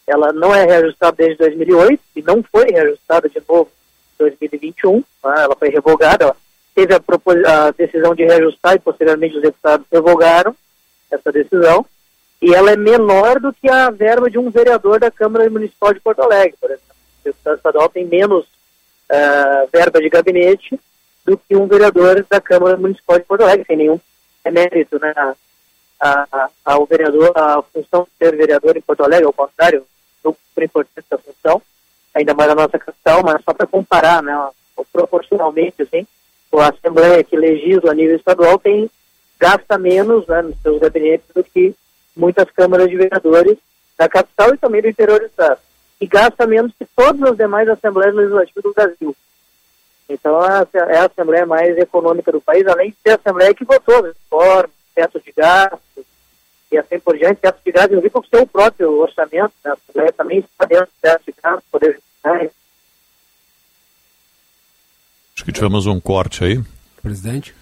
[0.08, 3.70] ela não é reajustada desde 2008 e não foi reajustada de novo
[4.16, 5.04] em 2021, né?
[5.24, 6.36] ela foi revogada, ela
[6.74, 7.00] teve a,
[7.68, 10.56] a, decisão de reajustar e posteriormente os deputados revogaram
[11.12, 11.86] essa decisão,
[12.42, 16.00] e ela é menor do que a verba de um vereador da Câmara Municipal de
[16.00, 16.96] Porto Alegre, por exemplo.
[17.20, 20.80] O deputado estadual tem menos uh, verba de gabinete
[21.32, 23.98] do que um vereador da Câmara Municipal de Porto Alegre, sem nenhum
[24.52, 29.32] mérito né, a, a, ao vereador, a função de ser vereador em Porto Alegre, ao
[29.32, 29.86] contrário,
[30.22, 31.62] super importante essa função,
[32.14, 34.34] ainda mais na nossa capital, mas só para comparar, né,
[34.92, 36.06] proporcionalmente, assim,
[36.54, 38.92] a Assembleia que legisla a nível estadual tem
[39.40, 41.74] gasta menos né, nos seus gabinetes do que
[42.14, 43.58] muitas câmaras de vereadores
[43.98, 45.60] da capital e também do interior do estado.
[46.02, 49.16] E gasta menos que todas as demais assembleias legislativas do Brasil.
[50.14, 53.96] Então, é a Assembleia mais econômica do país, além de ser a Assembleia que votou
[53.96, 56.06] as reformas, teto de gastos
[56.72, 59.72] e assim por diante, teto de gastos, inclusive com o seu próprio orçamento, né?
[59.72, 62.52] a Assembleia também está dentro do teto de gastos, poder judiciário.
[65.36, 66.62] Acho que tivemos um corte aí.
[67.02, 67.56] Presidente?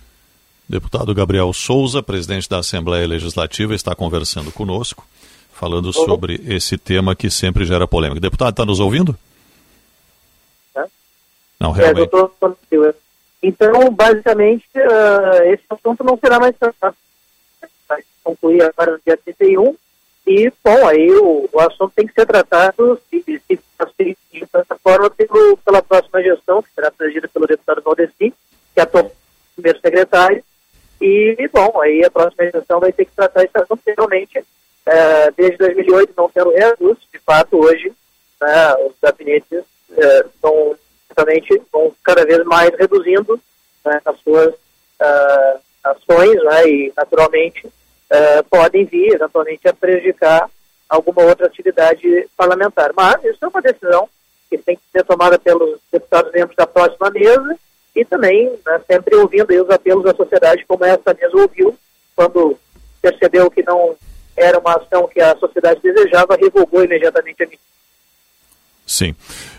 [0.67, 5.07] Deputado Gabriel Souza, presidente da Assembleia Legislativa, está conversando conosco,
[5.53, 8.19] falando sobre esse tema que sempre gera polêmica.
[8.19, 9.17] Deputado, está nos ouvindo?
[11.59, 12.09] Não, É, realmente.
[12.09, 12.57] doutor,
[13.41, 16.95] então, basicamente, ah, esse assunto não será mais tratado.
[17.87, 19.75] Vai concluir agora no dia 31
[20.27, 24.15] e, bom, aí o, o assunto tem que ser tratado, se, se for de
[24.53, 28.33] dessa forma, pelo, pela próxima gestão, que será presidida pelo deputado Valdeci,
[28.73, 29.15] que atuou como
[29.55, 30.43] primeiro secretário,
[31.01, 34.43] e, bom, aí a próxima gestão vai ter que tratar esse assunto, realmente,
[34.85, 37.91] eh, desde 2008 não tendo reajuste, de fato, hoje,
[38.41, 39.63] né, os gabinetes
[39.97, 40.75] eh, estão
[41.09, 43.39] certamente vão cada vez mais reduzindo
[43.85, 44.53] né, as suas
[44.99, 47.67] ah, ações né, e, naturalmente,
[48.11, 50.49] ah, podem vir, eventualmente, a prejudicar
[50.87, 52.91] alguma outra atividade parlamentar.
[52.95, 54.09] Mas isso é uma decisão
[54.49, 57.57] que tem que ser tomada pelos deputados membros da próxima mesa
[57.95, 61.77] e também né, sempre ouvindo os apelos da sociedade, como essa mesa ouviu,
[62.15, 62.57] quando
[63.01, 63.95] percebeu que não
[64.35, 67.61] era uma ação que a sociedade desejava, revogou imediatamente a medida.
[68.89, 69.13] Sim.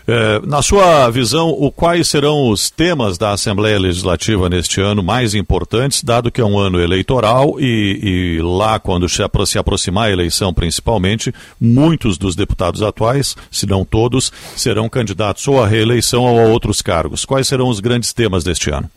[0.05, 5.33] É, na sua visão, o, quais serão os temas da Assembleia Legislativa neste ano mais
[5.33, 10.09] importantes, dado que é um ano eleitoral e, e lá, quando se, apro se aproximar
[10.09, 16.23] a eleição principalmente, muitos dos deputados atuais, se não todos, serão candidatos ou à reeleição
[16.23, 17.23] ou a outros cargos.
[17.23, 18.91] Quais serão os grandes temas deste ano?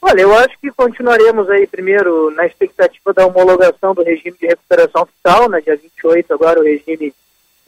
[0.00, 5.04] Olha, eu acho que continuaremos aí primeiro na expectativa da homologação do regime de recuperação
[5.04, 7.12] fiscal, né, dia 28 agora o regime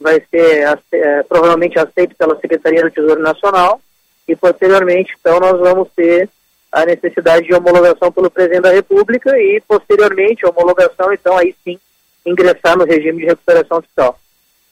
[0.01, 3.79] vai ser eh, provavelmente aceito pela Secretaria do Tesouro Nacional
[4.27, 6.27] e posteriormente então nós vamos ter
[6.71, 11.79] a necessidade de homologação pelo Presidente da República e posteriormente a homologação então aí sim
[12.25, 14.19] ingressar no regime de recuperação fiscal.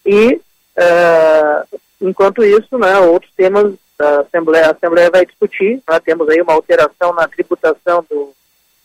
[0.05, 0.41] E
[0.75, 1.63] eh,
[2.01, 6.53] enquanto isso, né, outros temas da Assembleia, a Assembleia vai discutir, né, temos aí uma
[6.53, 8.34] alteração na tributação do,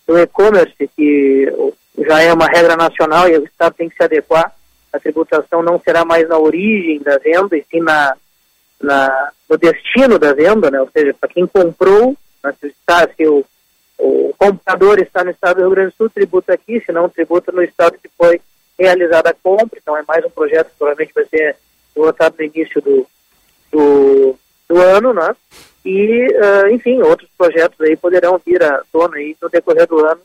[0.06, 1.52] do e-commerce, que
[1.98, 4.52] já é uma regra nacional e o Estado tem que se adequar.
[4.94, 8.16] A tributação não será mais na origem da venda, e sim na,
[8.80, 10.80] na, no destino da venda, né?
[10.80, 13.44] ou seja, para quem comprou, né, se, está, se o,
[13.98, 17.50] o comprador está no Estado do Rio Grande do Sul, tributa aqui, se não, tributa
[17.50, 18.40] no Estado que foi
[18.78, 19.78] realizada a compra.
[19.80, 21.56] Então é mais um projeto que provavelmente vai ser
[21.94, 23.06] votado no início do,
[23.72, 24.36] do,
[24.68, 25.34] do ano, né?
[25.84, 30.20] E, ah, enfim, outros projetos aí poderão vir à tona aí no decorrer do ano.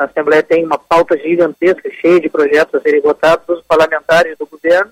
[0.00, 4.46] A Assembleia tem uma pauta gigantesca, cheia de projetos a serem votados pelos parlamentares do
[4.46, 4.90] governo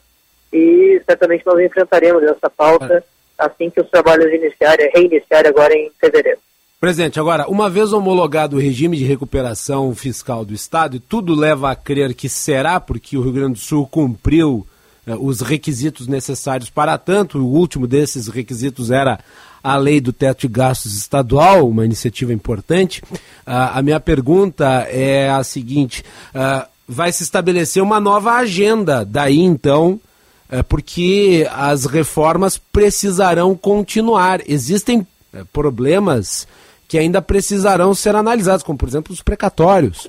[0.52, 3.02] e certamente nós enfrentaremos essa pauta
[3.38, 6.38] assim que os trabalhos iniciarem, reiniciarem agora em fevereiro.
[6.78, 11.70] Presidente, agora, uma vez homologado o regime de recuperação fiscal do Estado, e tudo leva
[11.70, 14.66] a crer que será, porque o Rio Grande do Sul cumpriu
[15.06, 19.18] eh, os requisitos necessários para tanto, o último desses requisitos era
[19.62, 23.02] a lei do teto de gastos estadual, uma iniciativa importante.
[23.46, 26.04] Ah, a minha pergunta é a seguinte:
[26.34, 30.00] ah, vai se estabelecer uma nova agenda daí então?
[30.48, 34.40] é, porque as reformas precisarão continuar.
[34.48, 36.48] Existem é, problemas
[36.86, 40.08] que ainda precisarão ser analisados, como por exemplo os precatórios,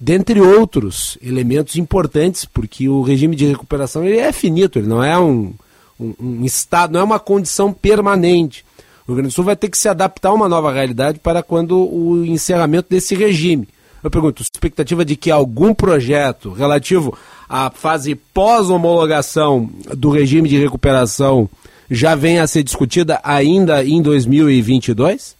[0.00, 5.16] dentre outros elementos importantes, porque o regime de recuperação ele é finito, ele não é
[5.16, 5.54] um,
[6.00, 8.65] um, um estado, não é uma condição permanente.
[9.06, 11.42] O Rio Grande do Sul vai ter que se adaptar a uma nova realidade para
[11.42, 13.68] quando o encerramento desse regime.
[14.02, 17.16] Eu pergunto, expectativa de que algum projeto relativo
[17.48, 21.48] à fase pós-homologação do regime de recuperação
[21.90, 25.36] já venha a ser discutida ainda em 2022?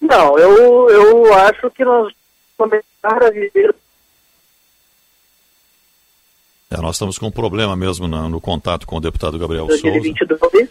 [0.00, 2.12] Não, eu, eu acho que nós
[2.56, 2.82] começar
[3.24, 3.74] a viver
[6.70, 9.82] É, nós estamos com um problema mesmo na- no contato com o deputado Gabriel Souza.
[9.82, 10.68] 2022.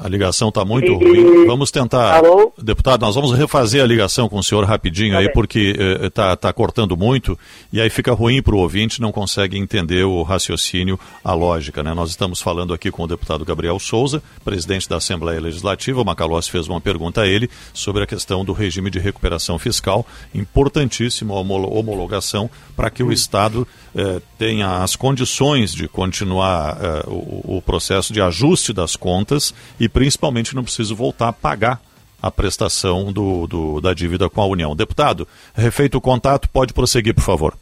[0.00, 1.46] A ligação está muito E- ruim.
[1.46, 2.16] Vamos tentar.
[2.16, 2.52] Alô?
[2.60, 6.96] Deputado, nós vamos refazer a ligação com o senhor rapidinho aí, porque está tá cortando
[6.96, 7.38] muito
[7.72, 11.82] e aí fica ruim para o ouvinte, não consegue entender o raciocínio, a lógica.
[11.82, 11.94] Né?
[11.94, 16.00] Nós estamos falando aqui com o deputado Gabriel Souza, presidente da Assembleia Legislativa.
[16.00, 20.04] O Macalossi fez uma pergunta a ele sobre a questão do regime de recuperação fiscal,
[20.34, 27.02] importantíssima a homolo- homologação para que o Estado eh, tenha as condições de continuar eh,
[27.06, 31.80] o, o processo de ajuste das contas e principalmente não precise voltar a pagar
[32.22, 34.76] a prestação do, do- da dívida com a União.
[34.76, 37.54] Deputado, refeito o contato, pode prosseguir, por favor.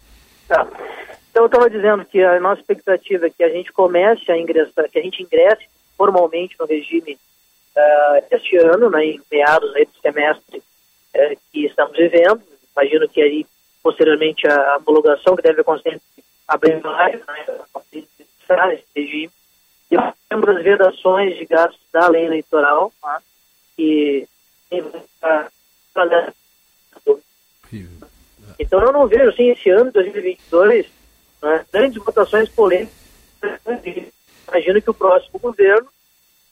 [0.47, 0.67] Tá.
[1.31, 4.91] Então eu estava dizendo que a nossa expectativa é que a gente comece a ingressar,
[4.91, 5.65] que a gente ingresse
[5.97, 7.17] formalmente no regime
[7.77, 10.63] ah, este ano, né, em meados aí do semestre
[11.15, 12.43] eh, que estamos vivendo.
[12.77, 13.47] Imagino que aí
[13.83, 16.01] posteriormente a homologação que deve acontecer
[16.47, 19.31] abril maio, né, esse regime.
[19.91, 19.97] E
[20.31, 23.21] lembro as vedações de gastos da lei eleitoral, tá,
[23.77, 24.27] que
[28.59, 30.87] Então eu não vejo assim esse ano, 2022,
[31.43, 32.95] né, grandes votações polêmicas.
[34.49, 35.89] Imagino que o próximo governo,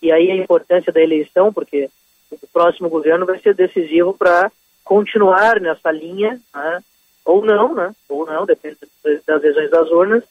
[0.02, 1.88] e aí a importância da eleição, porque
[2.30, 4.50] o próximo governo vai ser decisivo para
[4.84, 6.82] continuar nessa linha, né,
[7.24, 8.78] ou não, né, ou não, depende
[9.26, 10.24] das lesões das urnas,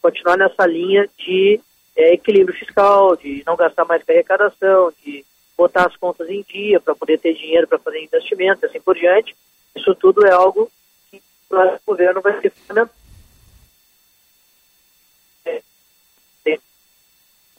[0.00, 1.60] continuar nessa linha de
[1.98, 5.24] é, equilíbrio fiscal, de não gastar mais com arrecadação, de
[5.56, 9.34] botar as contas em dia para poder ter dinheiro para fazer investimento, assim por diante.
[9.76, 10.70] Isso tudo é algo
[11.10, 11.20] que
[11.50, 12.94] o governo vai ser fundamental.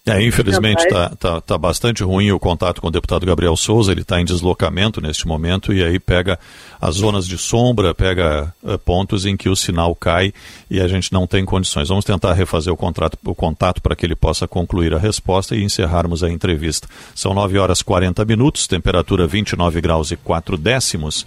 [0.09, 4.01] É, infelizmente está tá, tá bastante ruim o contato com o deputado Gabriel Souza, ele
[4.01, 6.39] está em deslocamento neste momento e aí pega
[6.81, 10.33] as zonas de sombra, pega uh, pontos em que o sinal cai
[10.69, 11.89] e a gente não tem condições.
[11.89, 15.63] Vamos tentar refazer o, contrato, o contato para que ele possa concluir a resposta e
[15.63, 16.87] encerrarmos a entrevista.
[17.13, 21.25] São 9 horas 40 minutos, temperatura 29 graus e 4 décimos.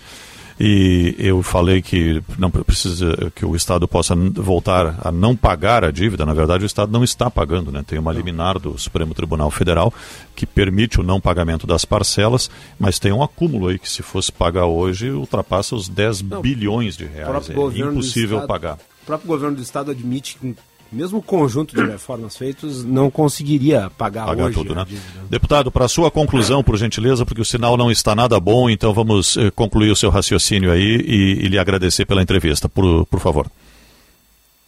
[0.59, 5.91] E eu falei que não precisa que o Estado possa voltar a não pagar a
[5.91, 6.27] dívida.
[6.27, 7.83] Na verdade, o Estado não está pagando, né?
[7.87, 9.93] Tem uma liminar do Supremo Tribunal Federal
[10.35, 14.31] que permite o não pagamento das parcelas, mas tem um acúmulo aí que se fosse
[14.31, 17.51] pagar hoje ultrapassa os 10 não, bilhões de reais.
[17.51, 18.79] É impossível estado, pagar.
[19.03, 20.55] O próprio governo do Estado admite que
[20.93, 24.87] mesmo o conjunto de reformas feitos não conseguiria pagar, pagar hoje tudo, né?
[25.31, 29.37] Deputado, para sua conclusão, por gentileza, porque o sinal não está nada bom, então vamos
[29.37, 33.47] eh, concluir o seu raciocínio aí e, e, lhe agradecer pela entrevista, por, por favor.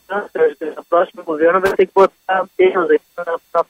[0.08, 3.64] o próximo governo vai ter que botar menos aí na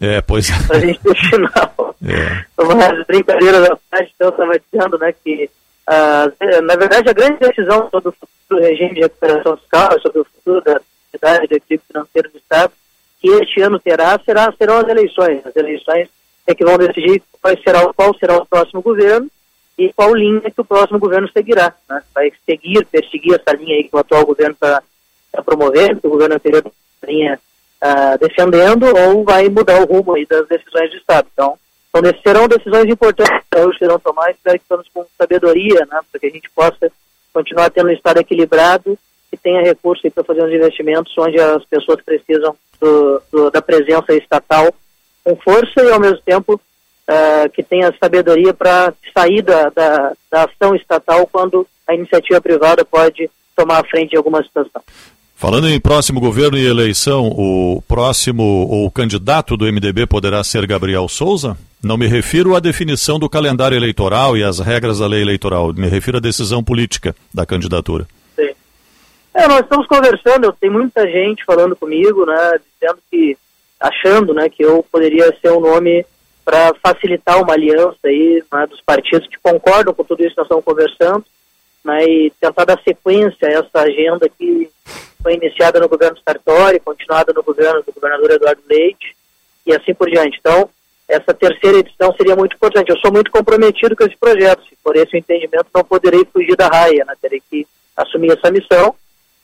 [0.00, 0.66] É, pois é.
[0.66, 1.96] Para a gente ter final.
[2.06, 2.44] É.
[2.56, 5.50] Mas brincadeira da parte, então, estava dizendo né, que,
[5.88, 10.20] uh, na verdade, a grande decisão sobre o futuro do regime de recuperação fiscal, sobre
[10.20, 12.72] o futuro da necessidade do equilíbrio financeiro do Estado,
[13.20, 15.44] que este ano terá, será, serão as eleições.
[15.44, 16.08] As eleições
[16.46, 19.28] é que vão decidir qual será, qual será o próximo governo
[19.76, 21.74] e qual linha que o próximo governo seguirá.
[21.88, 22.02] Né?
[22.14, 24.82] Vai seguir, perseguir essa linha aí que o atual governo está
[25.32, 26.64] tá promovendo, que o governo anterior
[27.06, 27.38] vinha
[27.82, 31.28] uh, defendendo, ou vai mudar o rumo aí das decisões do Estado.
[31.32, 31.58] Então,
[31.94, 36.20] então serão decisões importantes que hoje serão tomadas, espero que estamos com sabedoria, né, para
[36.20, 36.90] que a gente possa
[37.32, 38.98] continuar tendo um Estado equilibrado
[39.30, 44.14] que tenha recurso para fazer os investimentos onde as pessoas precisam do, do, da presença
[44.14, 44.72] estatal
[45.24, 50.44] com força e, ao mesmo tempo, uh, que tenha sabedoria para sair da, da, da
[50.44, 54.82] ação estatal quando a iniciativa privada pode tomar a frente de alguma situação.
[55.34, 61.06] Falando em próximo governo e eleição, o próximo ou candidato do MDB poderá ser Gabriel
[61.08, 61.56] Souza?
[61.80, 65.86] Não me refiro à definição do calendário eleitoral e às regras da lei eleitoral, me
[65.86, 68.08] refiro à decisão política da candidatura.
[69.34, 73.36] É, nós estamos conversando, tem muita gente falando comigo, né, dizendo que,
[73.78, 76.04] achando, né, que eu poderia ser um nome
[76.44, 80.46] para facilitar uma aliança aí, né, dos partidos que concordam com tudo isso que nós
[80.46, 81.24] estamos conversando,
[81.84, 84.70] né, e tentar dar sequência a essa agenda que
[85.22, 89.14] foi iniciada no governo Sartori, continuada no governo do governador Eduardo Leite,
[89.66, 90.38] e assim por diante.
[90.40, 90.68] Então,
[91.08, 92.90] essa terceira edição seria muito importante.
[92.90, 94.62] Eu sou muito comprometido com esse projeto.
[94.64, 97.14] Se for esse entendimento, não poderei fugir da raia, né?
[97.20, 97.66] terei que
[97.96, 98.94] assumir essa missão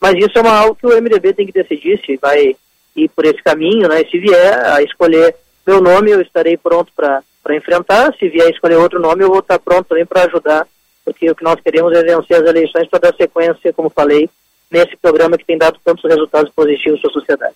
[0.05, 2.55] mas isso é uma algo que o MDB tem que decidir se vai
[2.95, 4.03] ir por esse caminho, né?
[4.05, 5.33] Se vier a escolher
[5.65, 7.23] meu nome, eu estarei pronto para
[7.55, 8.13] enfrentar.
[8.19, 10.67] Se vier a escolher outro nome, eu vou estar pronto também para ajudar,
[11.03, 14.29] porque o que nós queremos é vencer as eleições para dar sequência, como falei,
[14.69, 17.55] nesse programa que tem dado tantos resultados positivos para a sociedade.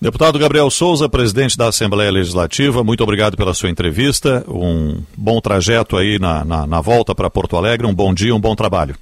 [0.00, 4.42] Deputado Gabriel Souza, presidente da Assembleia Legislativa, muito obrigado pela sua entrevista.
[4.48, 7.86] Um bom trajeto aí na, na, na volta para Porto Alegre.
[7.86, 8.96] Um bom dia, um bom trabalho.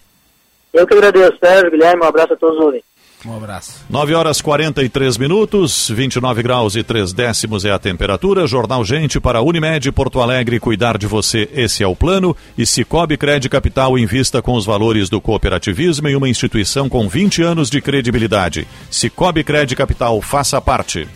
[0.73, 2.89] Eu que agradeço, Sérgio, Guilherme, um abraço a todos os ouvintes.
[3.27, 3.85] Um abraço.
[3.91, 8.47] 9 horas 43 minutos, 29 graus e 3 décimos é a temperatura.
[8.47, 12.37] Jornal Gente para Unimed Porto Alegre, cuidar de você, esse é o plano.
[12.57, 17.43] E Cicobi Crédito Capital invista com os valores do cooperativismo em uma instituição com 20
[17.43, 18.69] anos de credibilidade.
[18.89, 21.09] Cicobi Crédito Capital, faça parte.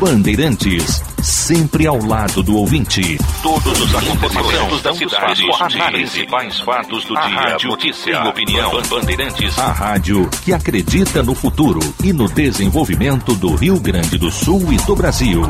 [0.00, 3.18] Bandeirantes, sempre ao lado do ouvinte.
[3.42, 8.70] Todos os acontecimentos da cidade, análise, principais fatos do dia, rádio, notícia, opinião.
[8.88, 14.72] Bandeirantes, a rádio que acredita no futuro e no desenvolvimento do Rio Grande do Sul
[14.72, 15.42] e do Brasil.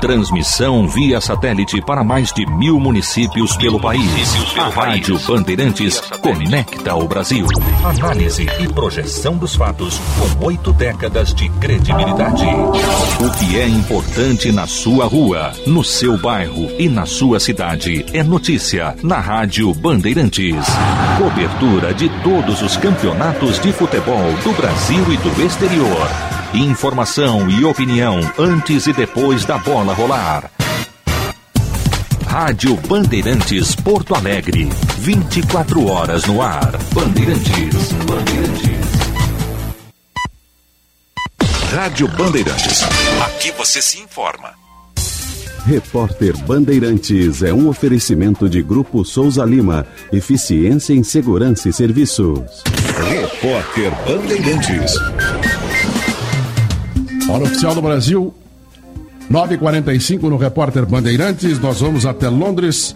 [0.00, 4.34] Transmissão via satélite para mais de mil municípios pelo país.
[4.58, 7.46] A Rádio Bandeirantes conecta o Brasil.
[7.82, 12.44] Análise e projeção dos fatos com oito décadas de credibilidade.
[12.44, 18.22] O que é importante na sua rua, no seu bairro e na sua cidade é
[18.22, 20.66] notícia na Rádio Bandeirantes.
[21.18, 26.35] Cobertura de todos os campeonatos de futebol do Brasil e do exterior.
[26.56, 30.50] Informação e opinião antes e depois da bola rolar.
[32.26, 34.66] Rádio Bandeirantes Porto Alegre.
[34.98, 36.72] 24 horas no ar.
[36.94, 37.92] Bandeirantes.
[38.06, 38.86] Bandeirantes.
[41.74, 42.82] Rádio Bandeirantes.
[43.26, 44.54] Aqui você se informa.
[45.66, 49.86] Repórter Bandeirantes é um oferecimento de Grupo Souza Lima.
[50.10, 52.62] Eficiência em Segurança e Serviços.
[53.10, 54.94] Repórter Bandeirantes.
[57.28, 58.32] Hora oficial do Brasil,
[59.30, 61.58] 9h45 no Repórter Bandeirantes.
[61.58, 62.94] Nós vamos até Londres,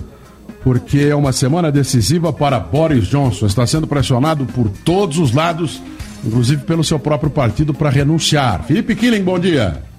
[0.62, 3.46] porque é uma semana decisiva para Boris Johnson.
[3.46, 5.82] Está sendo pressionado por todos os lados,
[6.24, 8.62] inclusive pelo seu próprio partido, para renunciar.
[8.62, 9.89] Felipe Killing, bom dia.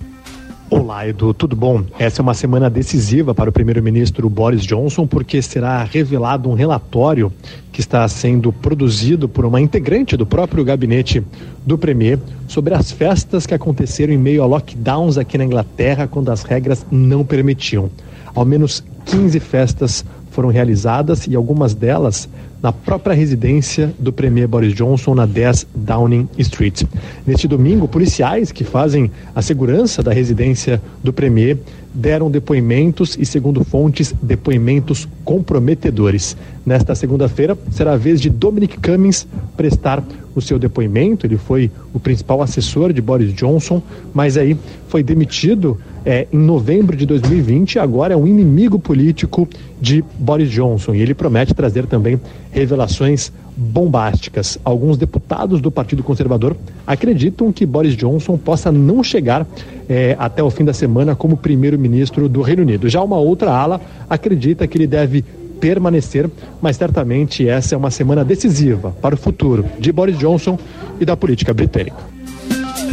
[0.73, 1.83] Olá, Edu, tudo bom?
[1.99, 7.29] Essa é uma semana decisiva para o primeiro-ministro Boris Johnson, porque será revelado um relatório
[7.73, 11.21] que está sendo produzido por uma integrante do próprio gabinete
[11.65, 12.17] do Premier
[12.47, 16.85] sobre as festas que aconteceram em meio a lockdowns aqui na Inglaterra, quando as regras
[16.89, 17.91] não permitiam.
[18.33, 22.27] Ao menos 15 festas foram realizadas e algumas delas
[22.61, 26.83] na própria residência do Premier Boris Johnson na 10 Downing Street.
[27.25, 31.57] Neste domingo, policiais que fazem a segurança da residência do Premier
[31.93, 36.37] deram depoimentos e, segundo fontes, depoimentos comprometedores.
[36.65, 39.27] Nesta segunda-feira, será a vez de Dominic Cummings
[39.57, 40.03] prestar
[40.35, 41.25] o seu depoimento.
[41.25, 43.81] Ele foi o principal assessor de Boris Johnson,
[44.13, 44.57] mas aí
[44.87, 47.79] foi demitido é, em novembro de 2020.
[47.79, 49.47] Agora é um inimigo político
[49.79, 52.19] de Boris Johnson e ele promete trazer também
[52.51, 54.57] revelações bombásticas.
[54.63, 56.55] Alguns deputados do Partido Conservador
[56.87, 59.45] acreditam que Boris Johnson possa não chegar
[59.87, 62.89] é, até o fim da semana como primeiro-ministro do Reino Unido.
[62.89, 65.23] Já uma outra ala acredita que ele deve
[65.61, 70.57] permanecer, mas certamente essa é uma semana decisiva para o futuro de Boris Johnson
[70.99, 71.97] e da política britânica.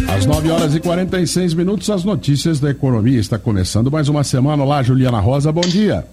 [0.07, 3.19] Às 9 horas e 46 minutos, as notícias da economia.
[3.19, 4.63] Está começando mais uma semana.
[4.63, 6.07] Olá, Juliana Rosa, bom dia.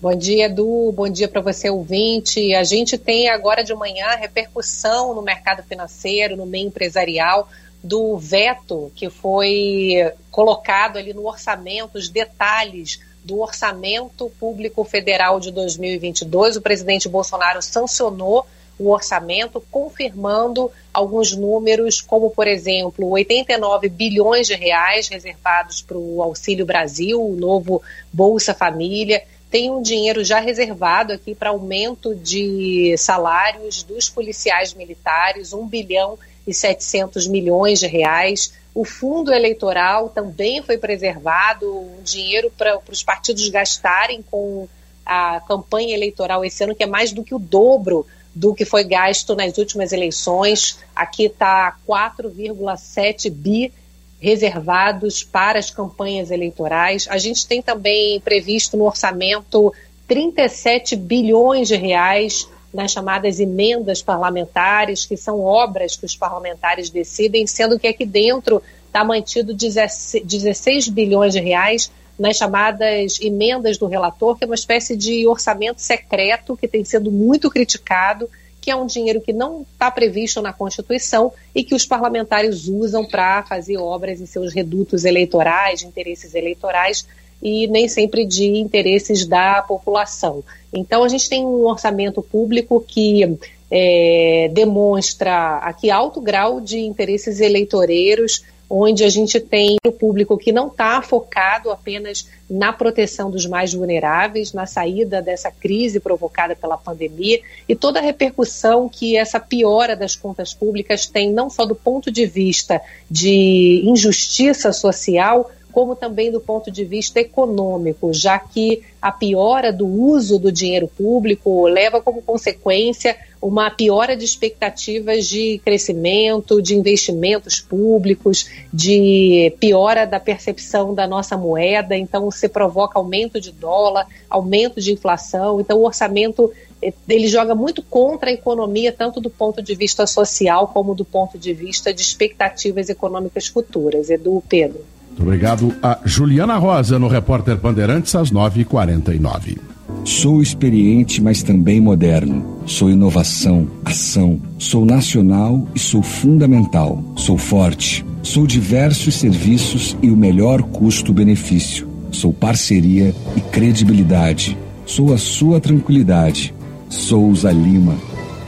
[0.00, 0.92] Bom dia, Edu.
[0.94, 2.54] Bom dia para você, ouvinte.
[2.54, 7.48] A gente tem agora de manhã repercussão no mercado financeiro, no meio empresarial,
[7.82, 15.50] do veto que foi colocado ali no orçamento, os detalhes do orçamento público federal de
[15.50, 16.56] 2022.
[16.56, 18.46] O presidente Bolsonaro sancionou
[18.78, 26.22] o orçamento, confirmando alguns números, como, por exemplo, 89 bilhões de reais reservados para o
[26.22, 32.94] Auxílio Brasil, o novo Bolsa Família, tem um dinheiro já reservado aqui para aumento de
[32.96, 38.52] salários dos policiais militares, 1 bilhão e 700 milhões de reais.
[38.74, 44.68] O fundo eleitoral também foi preservado, um dinheiro para os partidos gastarem com
[45.04, 48.84] a campanha eleitoral esse ano, que é mais do que o dobro do que foi
[48.84, 50.78] gasto nas últimas eleições.
[50.96, 53.72] Aqui está 4,7 bi
[54.18, 57.06] reservados para as campanhas eleitorais.
[57.10, 59.74] A gente tem também previsto no orçamento
[60.06, 67.46] 37 bilhões de reais nas chamadas emendas parlamentares, que são obras que os parlamentares decidem,
[67.46, 74.36] sendo que aqui dentro está mantido 16 bilhões de reais nas chamadas emendas do relator,
[74.36, 78.28] que é uma espécie de orçamento secreto que tem sido muito criticado
[78.62, 83.04] que é um dinheiro que não está previsto na Constituição e que os parlamentares usam
[83.04, 87.04] para fazer obras em seus redutos eleitorais, de interesses eleitorais
[87.42, 90.44] e nem sempre de interesses da população.
[90.72, 93.38] Então, a gente tem um orçamento público que
[93.70, 98.42] é, demonstra aqui alto grau de interesses eleitoreiros
[98.74, 103.74] onde a gente tem o público que não está focado apenas na proteção dos mais
[103.74, 109.94] vulneráveis, na saída dessa crise provocada pela pandemia e toda a repercussão que essa piora
[109.94, 116.30] das contas públicas tem, não só do ponto de vista de injustiça social, como também
[116.30, 122.00] do ponto de vista econômico, já que a piora do uso do dinheiro público leva
[122.00, 130.94] como consequência uma piora de expectativas de crescimento, de investimentos públicos, de piora da percepção
[130.94, 136.52] da nossa moeda, então se provoca aumento de dólar, aumento de inflação, então o orçamento
[136.80, 141.04] eh, ele joga muito contra a economia, tanto do ponto de vista social como do
[141.04, 144.08] ponto de vista de expectativas econômicas futuras.
[144.08, 144.84] Edu, Pedro.
[145.12, 149.58] Muito obrigado a Juliana Rosa no Repórter Bandeirantes às 9h49.
[150.04, 152.60] Sou experiente, mas também moderno.
[152.66, 154.40] Sou inovação, ação.
[154.58, 157.04] Sou nacional e sou fundamental.
[157.14, 158.04] Sou forte.
[158.22, 161.86] Sou diversos serviços e o melhor custo-benefício.
[162.10, 164.56] Sou parceria e credibilidade.
[164.86, 166.54] Sou a sua tranquilidade.
[166.88, 167.96] Souza Lima.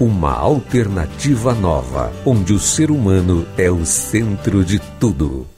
[0.00, 5.57] uma alternativa nova, onde o ser humano é o centro de tudo.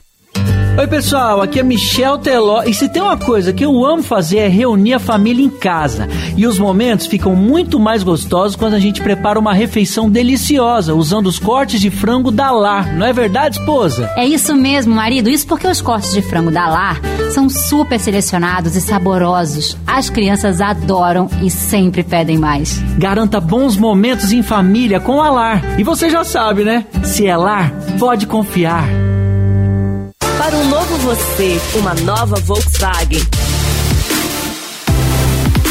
[0.77, 4.37] Oi, pessoal, aqui é Michel Teló e se tem uma coisa que eu amo fazer
[4.37, 6.07] é reunir a família em casa.
[6.37, 11.27] E os momentos ficam muito mais gostosos quando a gente prepara uma refeição deliciosa usando
[11.27, 12.95] os cortes de frango da Lar.
[12.95, 14.09] Não é verdade, esposa?
[14.15, 15.29] É isso mesmo, marido.
[15.29, 17.01] Isso porque os cortes de frango da Lar
[17.31, 19.77] são super selecionados e saborosos.
[19.85, 22.81] As crianças adoram e sempre pedem mais.
[22.97, 25.79] Garanta bons momentos em família com a Lar.
[25.79, 26.85] E você já sabe, né?
[27.03, 28.87] Se é Lar, pode confiar.
[31.03, 33.21] Você, uma nova Volkswagen.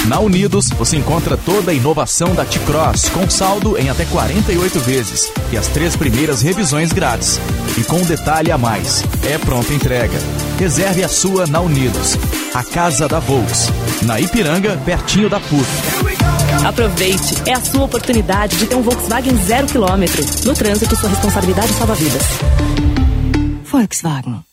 [0.09, 5.33] Na Unidos, você encontra toda a inovação da T-Cross com saldo em até 48 vezes
[5.53, 7.39] e as três primeiras revisões grátis.
[7.79, 10.19] E com um detalhe a mais, é pronta entrega.
[10.59, 12.19] Reserve a sua na Unidos,
[12.53, 13.69] a casa da Volks,
[14.03, 16.67] na Ipiranga, pertinho da PUC.
[16.67, 20.25] Aproveite, é a sua oportunidade de ter um Volkswagen zero quilômetro.
[20.45, 22.23] No trânsito, sua responsabilidade salva vidas.
[23.63, 24.50] Volkswagen.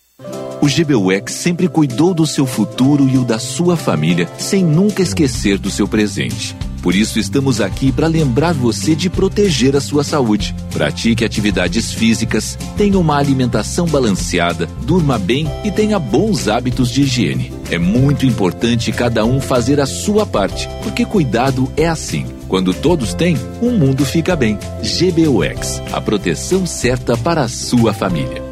[0.60, 5.58] O GBUX sempre cuidou do seu futuro e o da sua família, sem nunca esquecer
[5.58, 6.56] do seu presente.
[6.82, 10.56] Por isso estamos aqui para lembrar você de proteger a sua saúde.
[10.72, 17.52] Pratique atividades físicas, tenha uma alimentação balanceada, durma bem e tenha bons hábitos de higiene.
[17.70, 22.26] É muito importante cada um fazer a sua parte, porque cuidado é assim.
[22.48, 24.58] Quando todos têm, o mundo fica bem.
[24.82, 28.47] GBUX, a proteção certa para a sua família.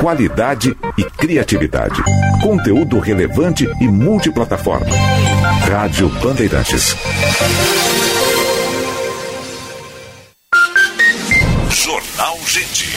[0.00, 2.02] Qualidade e criatividade.
[2.42, 4.94] Conteúdo relevante e multiplataforma.
[5.70, 6.96] Rádio Bandeirantes.
[11.70, 12.94] Jornal Gente.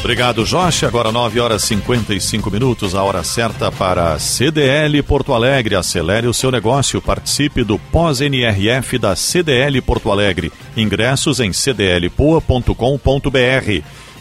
[0.05, 0.85] Obrigado, Jorge.
[0.85, 5.77] Agora 9 horas e 55 minutos, a hora certa para CDL Porto Alegre.
[5.77, 7.01] Acelere o seu negócio.
[7.01, 10.53] Participe do pós-NRF da CDL Porto Alegre.
[10.77, 12.75] Ingressos em cdlpoa.com.br.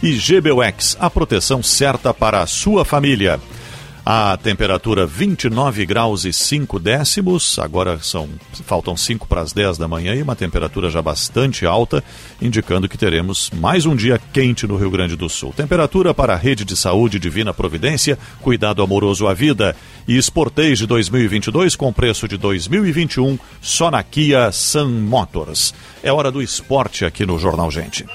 [0.02, 3.38] E GBUX, a proteção certa para a sua família.
[4.06, 8.28] A temperatura 29 graus e 5 décimos, agora são
[8.66, 12.04] faltam 5 para as 10 da manhã e uma temperatura já bastante alta,
[12.42, 15.54] indicando que teremos mais um dia quente no Rio Grande do Sul.
[15.56, 19.74] Temperatura para a rede de saúde Divina Providência, cuidado amoroso à vida
[20.06, 25.74] e Sportage 2022 com preço de 2021 só na Kia Sun Motors.
[26.04, 28.06] É hora do esporte aqui no Jornal Gente.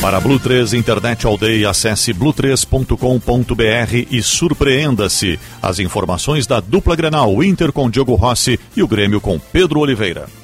[0.00, 5.38] Para Blue 3 Internet All Day, acesse blue3.com.br e surpreenda-se.
[5.60, 10.39] As informações da dupla Grenal, Inter com Diogo Rossi e o Grêmio com Pedro Oliveira.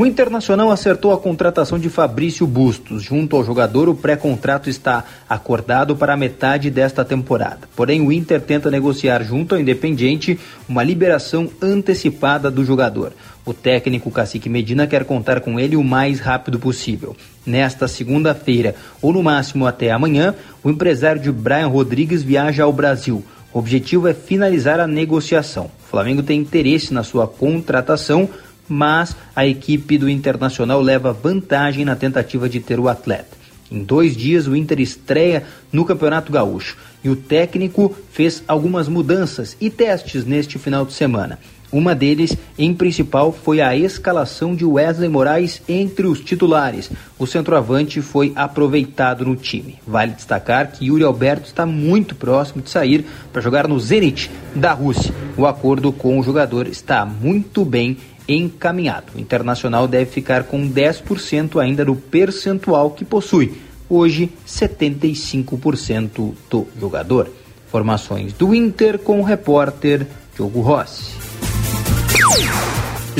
[0.00, 3.02] O Internacional acertou a contratação de Fabrício Bustos.
[3.02, 7.68] Junto ao jogador, o pré-contrato está acordado para metade desta temporada.
[7.74, 10.38] Porém, o Inter tenta negociar junto ao Independiente
[10.68, 13.12] uma liberação antecipada do jogador.
[13.44, 17.16] O técnico Cacique Medina quer contar com ele o mais rápido possível.
[17.44, 20.32] Nesta segunda-feira, ou no máximo até amanhã,
[20.62, 23.24] o empresário de Brian Rodrigues viaja ao Brasil.
[23.52, 25.64] O objetivo é finalizar a negociação.
[25.64, 28.28] O Flamengo tem interesse na sua contratação,
[28.68, 33.36] mas a equipe do Internacional leva vantagem na tentativa de ter o atleta.
[33.70, 39.56] Em dois dias, o Inter estreia no Campeonato Gaúcho e o técnico fez algumas mudanças
[39.60, 41.38] e testes neste final de semana.
[41.70, 46.90] Uma deles, em principal, foi a escalação de Wesley Moraes entre os titulares.
[47.18, 49.76] O centroavante foi aproveitado no time.
[49.86, 54.72] Vale destacar que Yuri Alberto está muito próximo de sair para jogar no Zenit da
[54.72, 55.12] Rússia.
[55.36, 57.98] O acordo com o jogador está muito bem
[58.28, 59.12] encaminhado.
[59.16, 63.56] O Internacional deve ficar com 10% ainda do percentual que possui.
[63.88, 67.30] Hoje, 75% do jogador.
[67.70, 71.16] Formações do Inter com o repórter Diogo Rossi.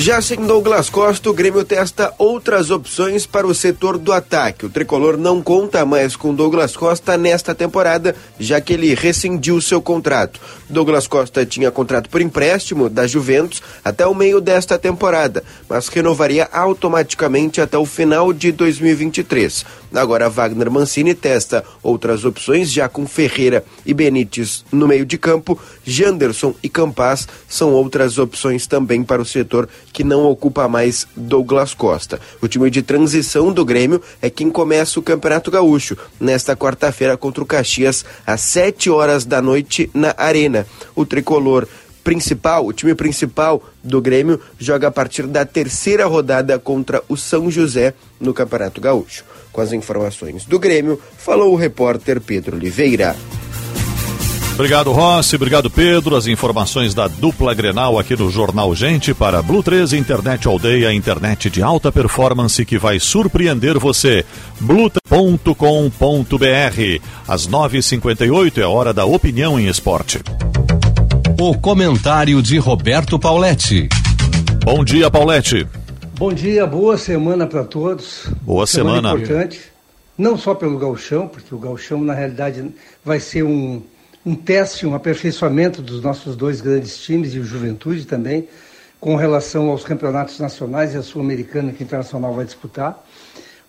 [0.00, 4.64] Já sem Douglas Costa, o Grêmio testa outras opções para o setor do ataque.
[4.64, 9.82] O tricolor não conta mais com Douglas Costa nesta temporada, já que ele rescindiu seu
[9.82, 10.40] contrato.
[10.70, 16.48] Douglas Costa tinha contrato por empréstimo da Juventus até o meio desta temporada, mas renovaria
[16.52, 19.66] automaticamente até o final de 2023.
[19.92, 25.58] Agora Wagner Mancini testa outras opções, já com Ferreira e Benítez no meio de campo.
[25.84, 29.66] Janderson e Campas são outras opções também para o setor
[29.98, 32.20] que não ocupa mais Douglas Costa.
[32.40, 37.42] O time de transição do Grêmio é quem começa o Campeonato Gaúcho nesta quarta-feira contra
[37.42, 40.64] o Caxias às 7 horas da noite na Arena.
[40.94, 41.66] O tricolor
[42.04, 47.50] principal, o time principal do Grêmio joga a partir da terceira rodada contra o São
[47.50, 49.24] José no Campeonato Gaúcho.
[49.50, 53.16] Com as informações do Grêmio, falou o repórter Pedro Oliveira.
[54.58, 55.36] Obrigado, Rossi.
[55.36, 56.16] Obrigado, Pedro.
[56.16, 61.48] As informações da dupla Grenal aqui no Jornal Gente para Blue 13 Internet Aldeia, internet
[61.48, 64.26] de alta performance que vai surpreender você.
[64.58, 65.54] Blue.com.br.
[67.28, 70.20] Às 9h58 é hora da opinião em esporte.
[71.40, 73.88] O comentário de Roberto Pauletti.
[74.64, 75.68] Bom dia, Pauletti.
[76.18, 78.26] Bom dia, boa semana para todos.
[78.42, 79.10] Boa semana.
[79.10, 79.22] semana.
[79.22, 79.60] importante,
[80.18, 82.68] não só pelo galchão, porque o galchão na realidade
[83.04, 83.80] vai ser um,
[84.28, 88.46] um teste, um aperfeiçoamento dos nossos dois grandes times e o Juventude também,
[89.00, 93.02] com relação aos campeonatos nacionais e a Sul-Americana que o Internacional vai disputar,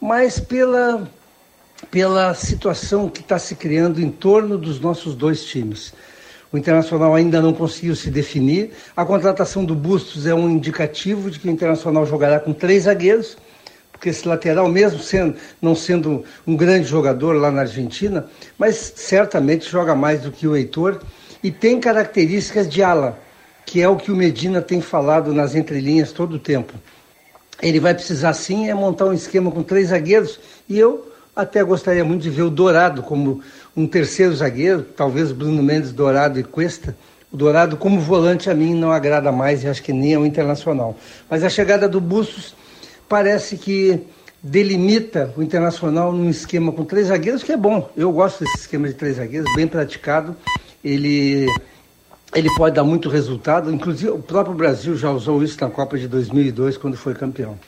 [0.01, 1.09] mas pela,
[1.89, 5.93] pela situação que está se criando em torno dos nossos dois times.
[6.51, 8.71] O Internacional ainda não conseguiu se definir.
[8.97, 13.37] A contratação do Bustos é um indicativo de que o Internacional jogará com três zagueiros,
[13.99, 18.25] porque esse lateral, mesmo sendo, não sendo um grande jogador lá na Argentina,
[18.57, 21.01] mas certamente joga mais do que o Heitor
[21.43, 23.19] e tem características de ala,
[23.65, 26.73] que é o que o Medina tem falado nas entrelinhas todo o tempo.
[27.61, 30.39] Ele vai precisar sim é montar um esquema com três zagueiros
[30.69, 33.41] e eu até gostaria muito de ver o Dourado como
[33.75, 36.95] um terceiro zagueiro, talvez Bruno Mendes, Dourado e Cuesta.
[37.33, 40.25] O Dourado, como volante, a mim não agrada mais e acho que nem é o
[40.25, 40.95] Internacional.
[41.29, 42.55] Mas a chegada do Bustos
[43.09, 43.99] parece que
[44.41, 47.89] delimita o Internacional num esquema com três zagueiros, que é bom.
[47.97, 50.37] Eu gosto desse esquema de três zagueiros, bem praticado.
[50.83, 51.45] Ele,
[52.33, 53.73] ele pode dar muito resultado.
[53.73, 57.59] Inclusive, o próprio Brasil já usou isso na Copa de 2002, quando foi campeão.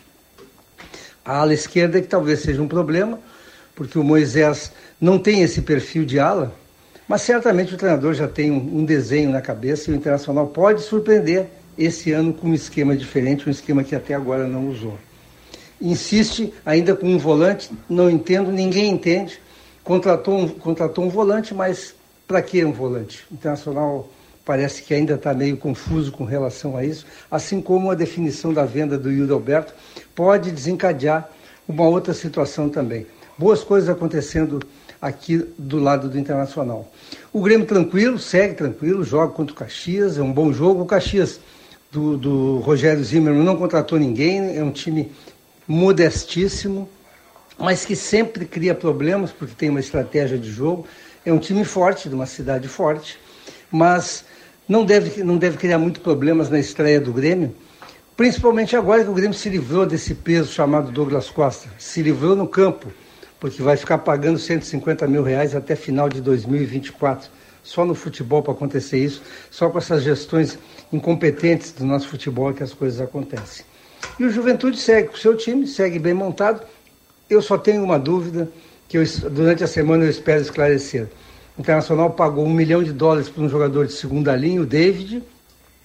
[1.26, 3.20] A ala esquerda é que talvez seja um problema,
[3.76, 6.54] porque o Moisés não tem esse perfil de ala,
[7.08, 10.82] mas certamente o treinador já tem um, um desenho na cabeça e o Internacional pode
[10.82, 14.98] surpreender esse ano com um esquema diferente, um esquema que até agora não usou
[15.82, 19.40] insiste ainda com um volante, não entendo, ninguém entende.
[19.84, 21.96] Contratou um, contratou um volante, mas
[22.28, 23.26] para que um volante?
[23.32, 24.10] O Internacional
[24.46, 28.66] parece que ainda está meio confuso com relação a isso, assim como a definição da
[28.66, 29.74] venda do Yuri Alberto
[30.16, 31.30] pode desencadear
[31.68, 33.06] uma outra situação também.
[33.38, 34.60] Boas coisas acontecendo
[35.02, 36.92] aqui do lado do Internacional.
[37.34, 40.84] O Grêmio tranquilo, segue tranquilo, joga contra o Caxias, é um bom jogo.
[40.84, 41.40] O Caxias
[41.92, 45.12] do, do Rogério Zimmermann não contratou ninguém, é um time
[45.72, 46.90] modestíssimo,
[47.58, 50.86] mas que sempre cria problemas porque tem uma estratégia de jogo.
[51.26, 53.18] É um time forte, de uma cidade forte,
[53.72, 54.26] mas
[54.68, 57.56] não deve, não deve criar muito problemas na estreia do Grêmio,
[58.18, 61.70] principalmente agora que o Grêmio se livrou desse peso chamado Douglas Costa.
[61.78, 62.92] Se livrou no campo,
[63.40, 67.30] porque vai ficar pagando 150 mil reais até final de 2024.
[67.64, 70.60] Só no futebol para acontecer isso, só com essas gestões
[70.92, 73.71] incompetentes do nosso futebol que as coisas acontecem.
[74.20, 76.62] E o Juventude segue com o seu time, segue bem montado.
[77.30, 78.50] Eu só tenho uma dúvida
[78.88, 81.08] que eu, durante a semana eu espero esclarecer.
[81.58, 85.24] O Internacional pagou um milhão de dólares para um jogador de segunda linha, o David,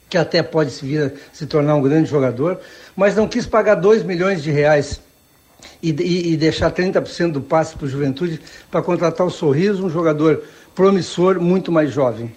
[0.08, 2.60] que até pode vir se tornar um grande jogador,
[2.94, 5.00] mas não quis pagar dois milhões de reais
[5.82, 8.40] e, e, e deixar 30% do passe para o Juventude
[8.70, 10.42] para contratar o Sorriso, um jogador
[10.74, 12.34] promissor, muito mais jovem.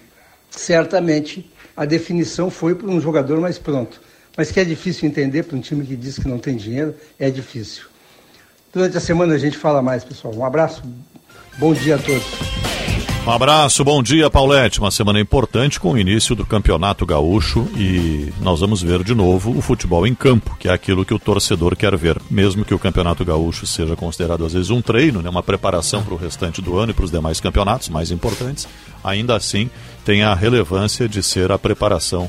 [0.50, 4.00] Certamente a definição foi para um jogador mais pronto
[4.40, 7.28] mas que é difícil entender para um time que diz que não tem dinheiro, é
[7.28, 7.82] difícil.
[8.72, 10.34] Durante a semana a gente fala mais, pessoal.
[10.34, 10.82] Um abraço,
[11.58, 12.24] bom dia a todos.
[13.26, 14.80] Um abraço, bom dia, Paulette.
[14.80, 19.54] Uma semana importante com o início do Campeonato Gaúcho e nós vamos ver de novo
[19.54, 22.16] o futebol em campo, que é aquilo que o torcedor quer ver.
[22.30, 26.14] Mesmo que o Campeonato Gaúcho seja considerado às vezes um treino, né, uma preparação para
[26.14, 28.66] o restante do ano e para os demais campeonatos mais importantes,
[29.04, 29.68] ainda assim
[30.10, 32.28] tem a relevância de ser a preparação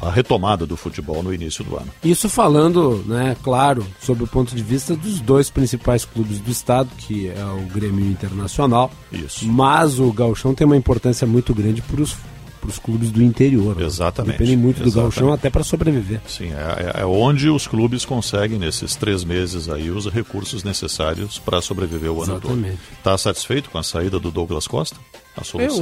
[0.00, 1.88] a retomada do futebol no início do ano.
[2.02, 6.88] Isso falando, né, claro, sobre o ponto de vista dos dois principais clubes do estado,
[6.96, 8.90] que é o Grêmio Internacional.
[9.12, 9.44] Isso.
[9.46, 12.16] Mas o Gauchão tem uma importância muito grande para os
[12.58, 13.80] para os clubes do interior.
[13.80, 14.32] Exatamente.
[14.32, 14.94] Dependem muito Exatamente.
[14.94, 16.20] do gauchão até para sobreviver.
[16.26, 21.60] Sim, é, é, onde os clubes conseguem, nesses três meses aí, os recursos necessários para
[21.60, 22.76] sobreviver o ano Exatamente.
[22.76, 22.96] todo.
[22.98, 24.96] Está satisfeito com a saída do Douglas Costa?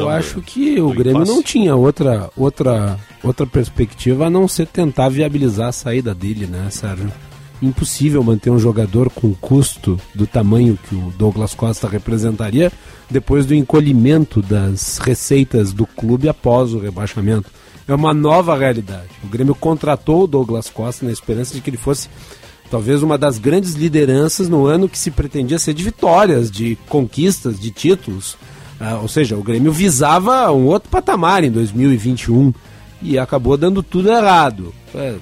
[0.01, 1.33] Eu acho do, que o Grêmio impasse?
[1.33, 6.69] não tinha outra, outra, outra perspectiva a não ser tentar viabilizar a saída dele, né,
[6.71, 7.11] Sérgio?
[7.63, 12.73] Impossível manter um jogador com custo do tamanho que o Douglas Costa representaria
[13.09, 17.51] depois do encolhimento das receitas do clube após o rebaixamento.
[17.87, 19.11] É uma nova realidade.
[19.23, 22.09] O Grêmio contratou o Douglas Costa na esperança de que ele fosse
[22.71, 27.61] talvez uma das grandes lideranças no ano que se pretendia ser de vitórias, de conquistas,
[27.61, 28.37] de títulos.
[28.81, 32.53] Ah, ou seja, o Grêmio visava um outro patamar em 2021
[33.03, 34.75] e acabou dando tudo errado.
[34.95, 35.15] É,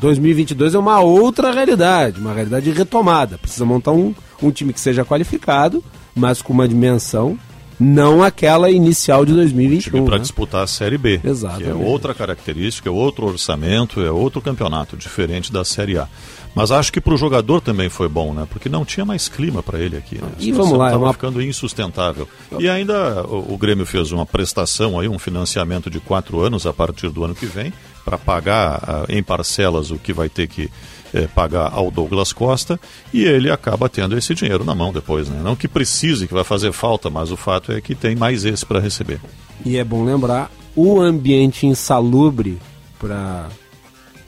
[0.00, 3.38] 2022 é uma outra realidade, uma realidade retomada.
[3.38, 5.82] Precisa montar um, um time que seja qualificado,
[6.14, 7.38] mas com uma dimensão
[7.78, 10.04] não aquela inicial de 2021.
[10.06, 10.22] para né?
[10.22, 11.20] disputar a Série B.
[11.22, 11.64] Exatamente.
[11.64, 16.08] Que é outra característica, é outro orçamento, é outro campeonato, diferente da Série A.
[16.56, 18.46] Mas acho que para o jogador também foi bom, né?
[18.48, 20.14] Porque não tinha mais clima para ele aqui.
[20.14, 20.26] Né?
[20.38, 22.26] E vamos lá, é tava uma- ficando insustentável.
[22.58, 26.72] E ainda o, o Grêmio fez uma prestação aí, um financiamento de quatro anos a
[26.72, 27.74] partir do ano que vem,
[28.06, 30.70] para pagar ah, em parcelas o que vai ter que
[31.12, 32.80] eh, pagar ao Douglas Costa,
[33.12, 35.38] e ele acaba tendo esse dinheiro na mão depois, né?
[35.44, 38.64] Não que precise, que vai fazer falta, mas o fato é que tem mais esse
[38.64, 39.20] para receber.
[39.62, 42.56] E é bom lembrar, o ambiente insalubre
[42.98, 43.46] para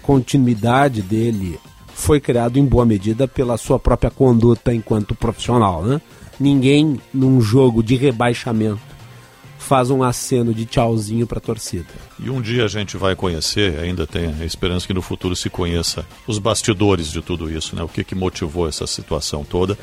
[0.03, 1.59] continuidade dele
[1.99, 6.01] foi criado em boa medida pela sua própria conduta enquanto profissional, né?
[6.39, 8.81] Ninguém num jogo de rebaixamento
[9.59, 11.89] faz um aceno de tchauzinho para a torcida.
[12.19, 15.51] E um dia a gente vai conhecer, ainda tem a esperança que no futuro se
[15.51, 17.83] conheça os bastidores de tudo isso, né?
[17.83, 19.77] O que, que motivou essa situação toda.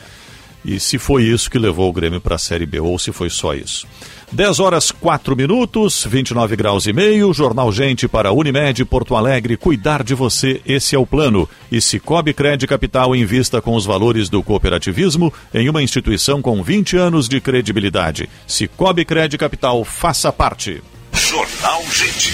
[0.65, 3.29] E se foi isso que levou o Grêmio para a Série B ou se foi
[3.29, 3.87] só isso.
[4.31, 7.33] 10 horas 4 minutos, 29 graus e meio.
[7.33, 9.55] Jornal Gente para Unimed Porto Alegre.
[9.55, 11.47] Cuidar de você, esse é o plano.
[11.71, 16.97] E Cicobi Crédito Capital invista com os valores do cooperativismo em uma instituição com 20
[16.97, 18.27] anos de credibilidade.
[18.47, 20.81] Cicobi Crédito Capital, faça parte.
[21.13, 22.33] Jornal Gente.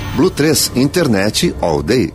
[0.15, 2.13] Blue 3 Internet All Day.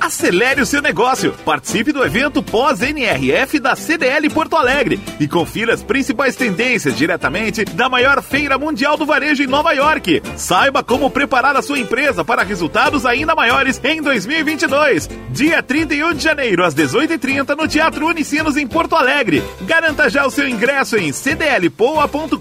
[0.00, 1.32] Acelere o seu negócio.
[1.44, 7.88] Participe do evento pós-NRF da CDL Porto Alegre e confira as principais tendências diretamente da
[7.88, 10.22] maior feira mundial do varejo em Nova York.
[10.36, 15.08] Saiba como preparar a sua empresa para resultados ainda maiores em 2022.
[15.30, 19.42] Dia 31 de janeiro, às 18h30, no Teatro Unicinos, em Porto Alegre.
[19.62, 22.38] Garanta já o seu ingresso em cdlpoa.com.br.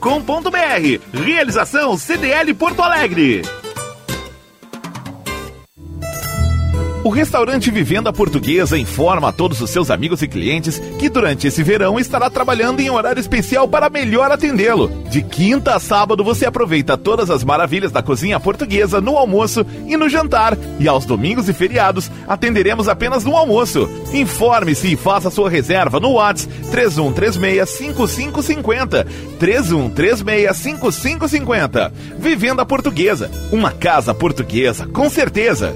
[1.13, 3.43] Realização CDL Porto Alegre.
[7.03, 11.61] O restaurante Vivenda Portuguesa informa a todos os seus amigos e clientes que durante esse
[11.61, 14.87] verão estará trabalhando em horário especial para melhor atendê-lo.
[15.09, 19.97] De quinta a sábado você aproveita todas as maravilhas da cozinha portuguesa no almoço e
[19.97, 20.57] no jantar.
[20.79, 23.89] E aos domingos e feriados atenderemos apenas no almoço.
[24.13, 29.05] Informe-se e faça sua reserva no WhatsApp 3136-5550.
[29.41, 31.91] 3136-5550.
[32.17, 33.29] Vivenda Portuguesa.
[33.51, 35.75] Uma casa portuguesa, com certeza.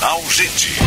[0.00, 0.80] Jornal Gente.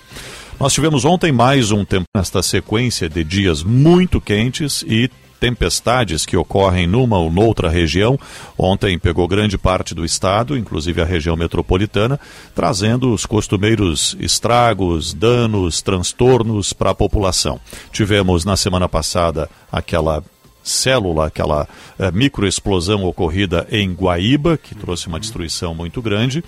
[0.61, 6.37] Nós tivemos ontem mais um tempo nesta sequência de dias muito quentes e tempestades que
[6.37, 8.19] ocorrem numa ou noutra região.
[8.57, 12.19] Ontem pegou grande parte do estado, inclusive a região metropolitana,
[12.55, 17.61] trazendo os costumeiros estragos, danos, transtornos para a população.
[17.93, 20.23] Tivemos na semana passada aquela
[20.63, 21.67] célula, aquela
[21.99, 26.45] eh, microexplosão ocorrida em Guaíba, que trouxe uma destruição muito grande.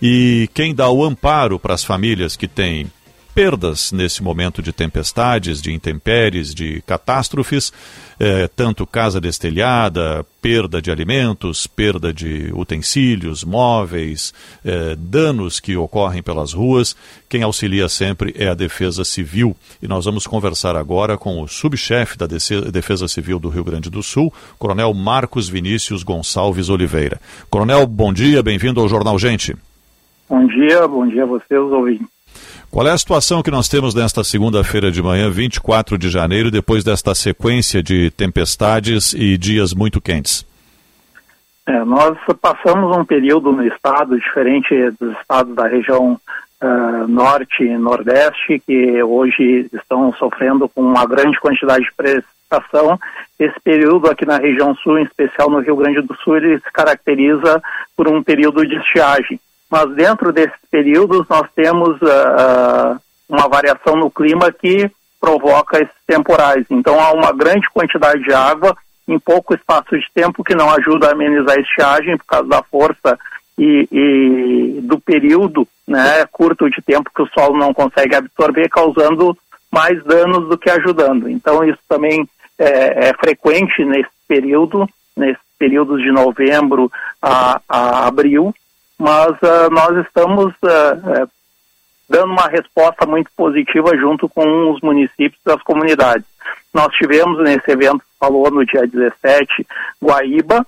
[0.00, 2.86] E quem dá o amparo para as famílias que têm
[3.34, 7.72] perdas nesse momento de tempestades, de intempéries, de catástrofes,
[8.20, 14.32] eh, tanto casa destelhada, perda de alimentos, perda de utensílios, móveis,
[14.64, 16.96] eh, danos que ocorrem pelas ruas.
[17.28, 19.56] Quem auxilia sempre é a Defesa Civil.
[19.82, 24.02] E nós vamos conversar agora com o subchefe da Defesa Civil do Rio Grande do
[24.02, 27.20] Sul, Coronel Marcos Vinícius Gonçalves Oliveira.
[27.50, 29.56] Coronel, bom dia, bem-vindo ao Jornal Gente.
[30.28, 32.13] Bom dia, bom dia a vocês, ouvintes.
[32.74, 36.82] Qual é a situação que nós temos nesta segunda-feira de manhã, 24 de janeiro, depois
[36.82, 40.44] desta sequência de tempestades e dias muito quentes?
[41.68, 46.18] É, nós passamos um período no estado diferente dos estados da região
[46.60, 52.98] uh, norte e nordeste, que hoje estão sofrendo com uma grande quantidade de precipitação.
[53.38, 56.72] Esse período aqui na região sul, em especial no Rio Grande do Sul, ele se
[56.72, 57.62] caracteriza
[57.96, 59.38] por um período de estiagem
[59.74, 62.96] mas dentro desses períodos nós temos uh,
[63.28, 64.88] uma variação no clima que
[65.20, 66.64] provoca esses temporais.
[66.70, 68.76] Então há uma grande quantidade de água
[69.08, 72.62] em pouco espaço de tempo que não ajuda a amenizar a estiagem por causa da
[72.62, 73.18] força
[73.58, 79.36] e, e, do período né, curto de tempo que o solo não consegue absorver, causando
[79.72, 81.28] mais danos do que ajudando.
[81.28, 88.54] Então isso também é, é frequente nesse período, nesses períodos de novembro a, a abril,
[88.98, 91.30] mas uh, nós estamos uh,
[92.08, 96.24] dando uma resposta muito positiva junto com os municípios e as comunidades.
[96.72, 99.66] Nós tivemos nesse evento, falou no dia 17,
[100.02, 100.66] Guaíba,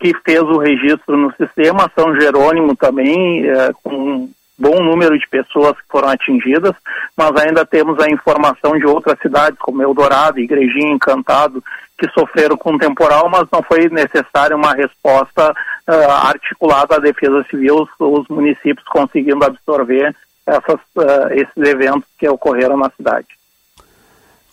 [0.00, 3.44] que fez o registro no sistema, São Jerônimo também,
[3.82, 4.28] com
[4.62, 6.72] bom número de pessoas que foram atingidas,
[7.16, 11.62] mas ainda temos a informação de outras cidades, como Eldorado, Igrejinha, Encantado,
[11.98, 17.44] que sofreram com o temporal, mas não foi necessária uma resposta uh, articulada à Defesa
[17.50, 20.14] Civil, os, os municípios conseguindo absorver
[20.46, 23.26] essas, uh, esses eventos que ocorreram na cidade.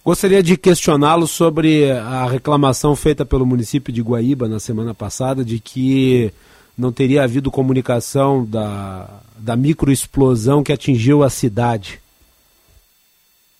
[0.03, 5.59] Gostaria de questioná-lo sobre a reclamação feita pelo município de Guaíba na semana passada de
[5.59, 6.33] que
[6.79, 9.05] não teria havido comunicação da,
[9.37, 12.01] da microexplosão que atingiu a cidade?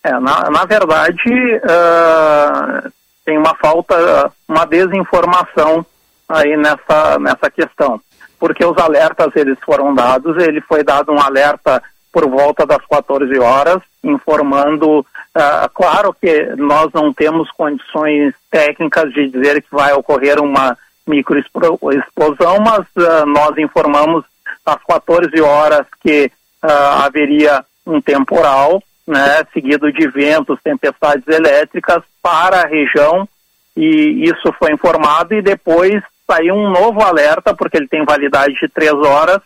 [0.02, 2.92] É, na, na verdade, uh,
[3.26, 5.86] tem uma falta, uma desinformação
[6.30, 8.00] aí nessa, nessa questão.
[8.40, 11.84] Porque os alertas eles foram dados, ele foi dado um alerta
[12.14, 19.30] por volta das 14 horas, informando, uh, claro que nós não temos condições técnicas de
[19.30, 20.78] dizer que vai ocorrer uma
[21.10, 24.24] microexplosão, mas uh, nós informamos
[24.66, 26.32] às 14 horas que
[26.64, 33.28] uh, haveria um temporal, né, seguido de ventos, tempestades elétricas para a região,
[33.76, 38.68] e isso foi informado e depois saiu um novo alerta, porque ele tem validade de
[38.68, 39.42] três horas,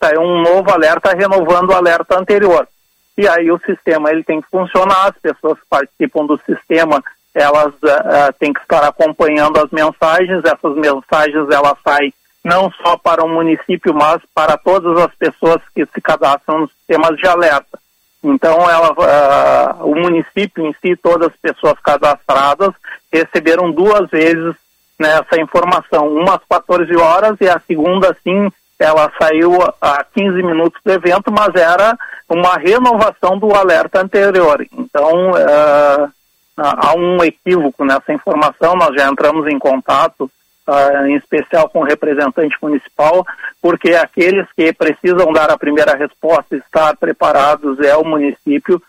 [0.00, 2.68] saiu um novo alerta renovando o alerta anterior.
[3.16, 7.02] E aí o sistema ele tem que funcionar, as pessoas que participam do sistema
[7.34, 12.12] elas uh, têm que estar acompanhando as mensagens, essas mensagens elas saem
[12.44, 17.16] não só para o município, mas para todas as pessoas que se cadastram nos sistemas
[17.18, 17.78] de alerta.
[18.22, 22.70] Então, ela, uh, o município em si, todas as pessoas cadastradas,
[23.12, 24.54] receberam duas vezes
[24.98, 30.80] nessa informação, uma às 14 horas e a segunda, sim, ela saiu a 15 minutos
[30.84, 31.96] do evento, mas era
[32.28, 34.66] uma renovação do alerta anterior.
[34.72, 36.10] Então, uh,
[36.58, 40.30] há um equívoco nessa informação, nós já entramos em contato,
[40.66, 43.24] uh, em especial com o representante municipal,
[43.62, 48.82] porque aqueles que precisam dar a primeira resposta, estar preparados, é o município,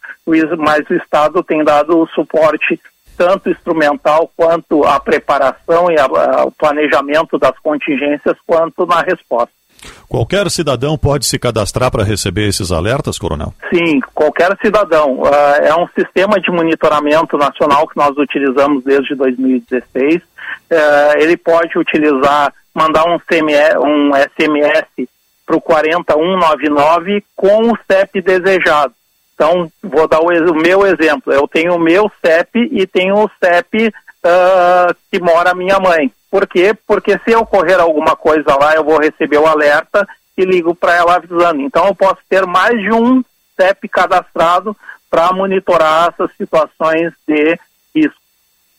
[0.57, 2.79] mas o Estado tem dado o suporte
[3.17, 9.58] tanto instrumental quanto a preparação e a, a, o planejamento das contingências, quanto na resposta.
[10.07, 13.53] Qualquer cidadão pode se cadastrar para receber esses alertas, Coronel?
[13.73, 15.19] Sim, qualquer cidadão.
[15.19, 15.27] Uh,
[15.61, 20.15] é um sistema de monitoramento nacional que nós utilizamos desde 2016.
[20.15, 20.23] Uh,
[20.69, 25.07] é, ele pode utilizar, mandar um, CMS, um SMS
[25.45, 28.93] para o 40199 com o CEP desejado.
[29.33, 31.31] Então, vou dar o, meu exemplo.
[31.31, 33.91] Eu tenho o meu CEP e tenho o CEP uh,
[34.23, 36.11] ah, que mora minha mãe.
[36.29, 36.73] Por quê?
[36.87, 40.07] Porque se ocorrer alguma coisa lá, eu vou receber o alerta
[40.37, 41.61] e ligo para ela avisando.
[41.61, 43.23] Então eu posso ter mais de um
[43.55, 44.75] CEP cadastrado
[45.09, 47.59] para monitorar essas situações de
[47.95, 48.19] risco.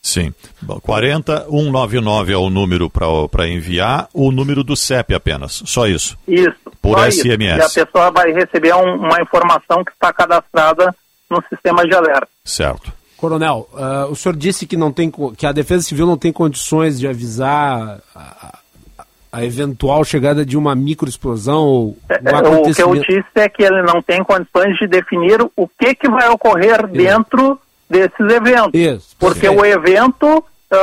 [0.02, 0.32] Sim.
[0.82, 6.16] 40199 é o número para enviar, o número do CEP apenas, só isso.
[6.26, 6.56] Isso.
[6.80, 7.64] Por SMS.
[7.64, 7.78] Isso.
[7.78, 10.94] E a pessoa vai receber um, uma informação que está cadastrada
[11.28, 12.28] no sistema de alerta.
[12.44, 12.99] Certo.
[13.20, 16.98] Coronel, uh, o senhor disse que, não tem, que a Defesa Civil não tem condições
[16.98, 18.58] de avisar a,
[19.32, 23.62] a eventual chegada de uma microexplosão ou um um O que eu disse é que
[23.62, 28.72] ele não tem condições de definir o que, que vai ocorrer dentro desses eventos.
[28.74, 30.76] Isso, Porque o evento ah,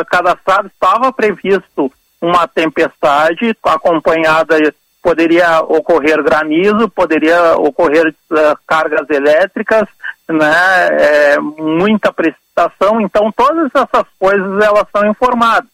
[0.00, 1.90] ah, cadastrado estava previsto
[2.20, 4.56] uma tempestade acompanhada,
[5.02, 9.88] poderia ocorrer granizo, poderia ocorrer ah, cargas elétricas,
[10.28, 15.68] né, é, muita precipitação, então todas essas coisas elas são informadas.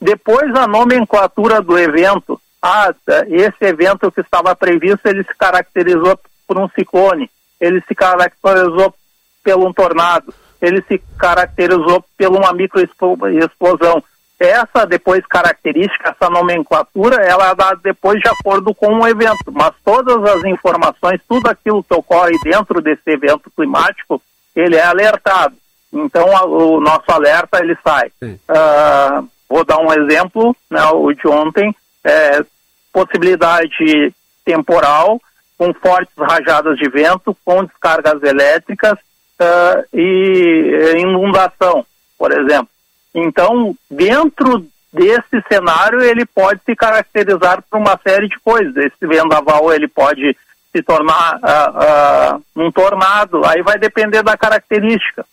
[0.00, 2.94] Depois a nomenclatura do evento, ah,
[3.28, 7.30] esse evento que estava previsto, ele se caracterizou por um ciclone,
[7.60, 8.94] ele se caracterizou
[9.42, 14.02] pelo um tornado, ele se caracterizou por uma microexplosão.
[14.38, 19.72] Essa depois característica, essa nomenclatura, ela é dada depois de acordo com o evento, mas
[19.82, 24.20] todas as informações, tudo aquilo que ocorre dentro desse evento climático,
[24.54, 25.54] ele é alertado.
[25.90, 28.10] Então a- o nosso alerta ele sai.
[28.48, 32.44] Ah, vou dar um exemplo, né, o de ontem, é,
[32.92, 34.12] possibilidade
[34.44, 35.20] temporal,
[35.56, 38.98] com fortes rajadas de vento, com descargas elétricas
[39.40, 41.86] ah, e inundação,
[42.18, 42.68] por exemplo.
[43.16, 48.76] Então, dentro desse cenário, ele pode se caracterizar por uma série de coisas.
[48.76, 50.36] Esse vendaval ele pode
[50.70, 55.24] se tornar ah, ah, um tornado, aí vai depender da característica.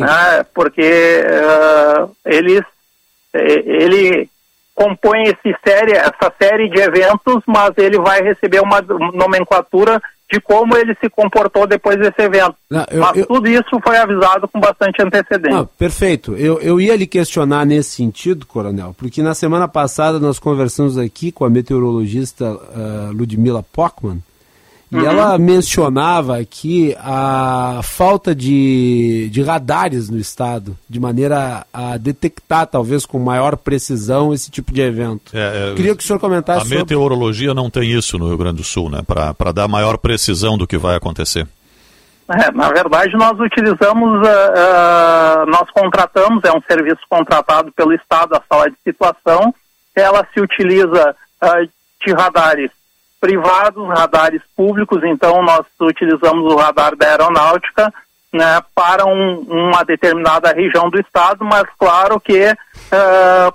[0.00, 0.44] né?
[0.52, 1.22] Porque
[2.24, 2.64] eles,
[3.32, 4.28] eh, ele
[4.74, 8.82] compõe esse série, essa série de eventos, mas ele vai receber uma
[9.14, 12.54] nomenclatura de como ele se comportou depois desse evento.
[12.70, 15.56] Não, eu- mas eu- tudo isso foi avisado com bastante antecedência.
[15.58, 16.34] Não, perfeito.
[16.36, 21.32] Eu, eu ia lhe questionar nesse sentido, Coronel, porque na semana passada nós conversamos aqui
[21.32, 24.22] com a meteorologista ah, Ludmila Pockmann
[24.90, 25.04] e Uhum.
[25.04, 33.04] ela mencionava aqui a falta de, de radares no estado, de maneira a detectar, talvez
[33.04, 35.30] com maior precisão, esse tipo de evento.
[35.34, 36.78] É, é, Queria que o senhor comentasse A sobre...
[36.78, 39.00] meteorologia não tem isso no Rio Grande do Sul, né?
[39.06, 41.46] Para dar maior precisão do que vai acontecer.
[42.30, 48.34] É, na verdade, nós utilizamos, ah, ah, nós contratamos, é um serviço contratado pelo Estado,
[48.34, 49.54] a sala de situação,
[49.94, 51.62] ela se utiliza ah,
[52.06, 52.70] de radares
[53.20, 57.92] privados, radares públicos, então nós utilizamos o radar da aeronáutica
[58.32, 62.52] né, para um- uma determinada região do Estado, mas claro que
[62.92, 63.52] ah,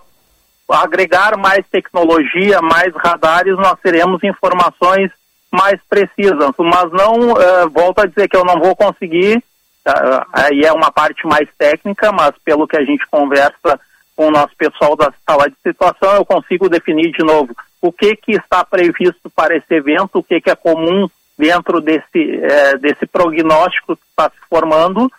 [0.69, 5.11] agregar mais tecnologia, mais radares, nós teremos informações
[5.51, 9.43] mais precisas, mas não, eh, volto a dizer que eu não vou conseguir,
[9.85, 13.79] ah, aí é uma parte mais técnica, mas pelo que a gente conversa
[14.15, 18.15] com o nosso pessoal da sala de situação, eu consigo definir de novo o que
[18.15, 21.05] que está previsto para esse evento, o que que é comum
[21.37, 25.11] dentro desse, eh, desse prognóstico que está se formando,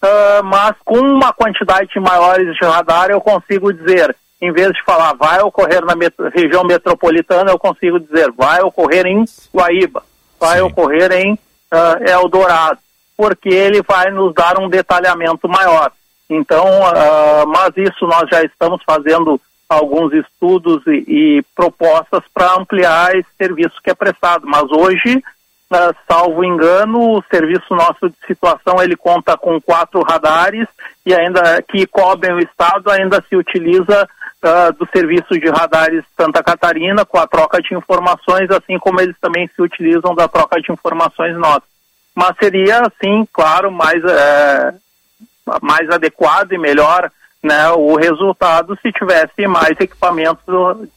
[0.00, 5.14] ah, mas com uma quantidade maiores de radar eu consigo dizer, em vez de falar
[5.14, 10.04] vai ocorrer na met- região metropolitana, eu consigo dizer vai ocorrer em Guaíba,
[10.38, 11.36] vai ocorrer em
[11.72, 12.78] ah, Eldorado,
[13.16, 15.90] porque ele vai nos dar um detalhamento maior.
[16.30, 19.40] Então, ah, mas isso nós já estamos fazendo
[19.72, 24.46] alguns estudos e, e propostas para ampliar esse serviço que é prestado.
[24.46, 25.22] Mas hoje,
[25.70, 30.68] ah, salvo engano, o serviço nosso de situação ele conta com quatro radares
[31.04, 34.08] e ainda que cobrem o estado ainda se utiliza
[34.42, 39.16] ah, do serviço de radares Santa Catarina com a troca de informações, assim como eles
[39.20, 41.70] também se utilizam da troca de informações nossas.
[42.14, 44.74] Mas seria, sim, claro, mais eh,
[45.60, 47.10] mais adequado e melhor
[47.42, 50.44] né, o resultado se tivesse mais equipamentos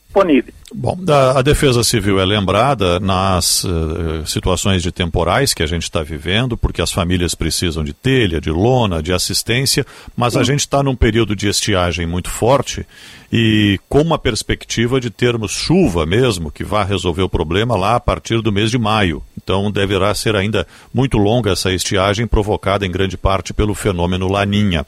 [0.06, 0.56] disponíveis.
[0.74, 0.98] Bom,
[1.36, 6.58] a, Defesa Civil é lembrada nas eh, situações de temporais que a gente está vivendo,
[6.58, 9.86] porque as famílias precisam de telha, de lona, de assistência,
[10.18, 12.86] mas a gente está num período de estiagem muito forte
[13.32, 18.00] e com uma perspectiva de termos chuva mesmo, que vai resolver o problema lá a
[18.00, 19.22] partir do mês de maio.
[19.42, 24.86] Então deverá ser ainda muito longa essa estiagem, provocada em grande parte pelo fenômeno Laninha.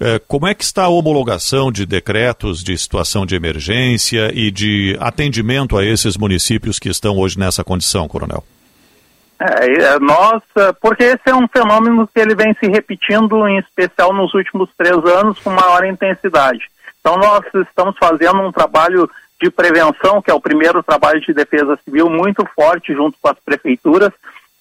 [0.00, 4.96] Eh, como é que está a homologação de decretos de situação de emergência e de
[5.00, 8.44] atendimento a esses municípios que estão hoje nessa condição, Coronel?
[9.38, 13.58] É, é, nós, é, porque esse é um fenômeno que ele vem se repetindo, em
[13.58, 16.70] especial nos últimos três anos, com maior intensidade.
[17.00, 19.08] Então nós estamos fazendo um trabalho
[19.42, 23.38] de prevenção, que é o primeiro trabalho de defesa civil, muito forte junto com as
[23.44, 24.12] prefeituras,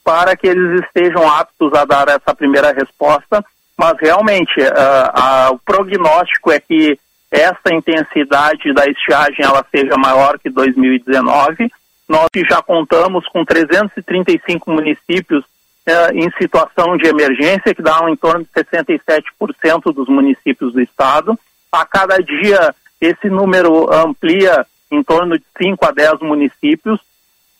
[0.03, 3.45] para que eles estejam aptos a dar essa primeira resposta.
[3.77, 6.97] Mas realmente, ah, o prognóstico é que
[7.33, 11.71] essa intensidade da estiagem ela seja maior que 2019.
[12.07, 15.43] Nós já contamos com 335 municípios
[15.85, 21.37] eh, em situação de emergência, que dá em torno de 67% dos municípios do estado.
[21.71, 26.99] A cada dia esse número amplia em torno de 5 a 10 municípios.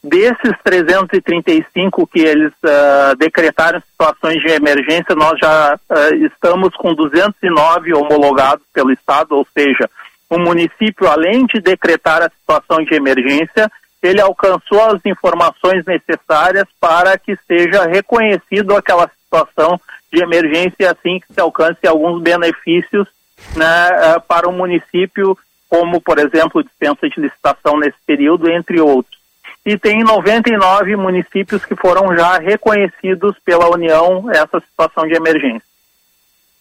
[0.03, 7.93] Desses 335 que eles uh, decretaram situações de emergência, nós já uh, estamos com 209
[7.93, 9.89] homologados pelo Estado, ou seja,
[10.29, 13.71] o município, além de decretar a situação de emergência,
[14.01, 19.79] ele alcançou as informações necessárias para que seja reconhecido aquela situação
[20.11, 23.07] de emergência, assim que se alcance alguns benefícios
[23.55, 25.37] né, uh, para o município,
[25.69, 29.22] como, por exemplo, dispensa de licitação nesse período, entre outros
[29.65, 35.73] e tem 99 municípios que foram já reconhecidos pela União essa situação de emergência.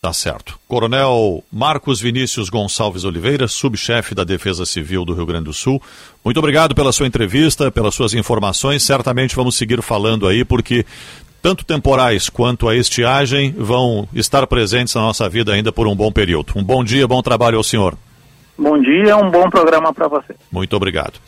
[0.00, 0.58] Tá certo.
[0.66, 5.80] Coronel Marcos Vinícius Gonçalves Oliveira, subchefe da Defesa Civil do Rio Grande do Sul.
[6.24, 8.82] Muito obrigado pela sua entrevista, pelas suas informações.
[8.82, 10.84] Certamente vamos seguir falando aí, porque
[11.40, 16.10] tanto temporais quanto a estiagem vão estar presentes na nossa vida ainda por um bom
[16.10, 16.52] período.
[16.56, 17.96] Um bom dia, bom trabalho ao senhor.
[18.58, 20.34] Bom dia, um bom programa para você.
[20.50, 21.20] Muito obrigado.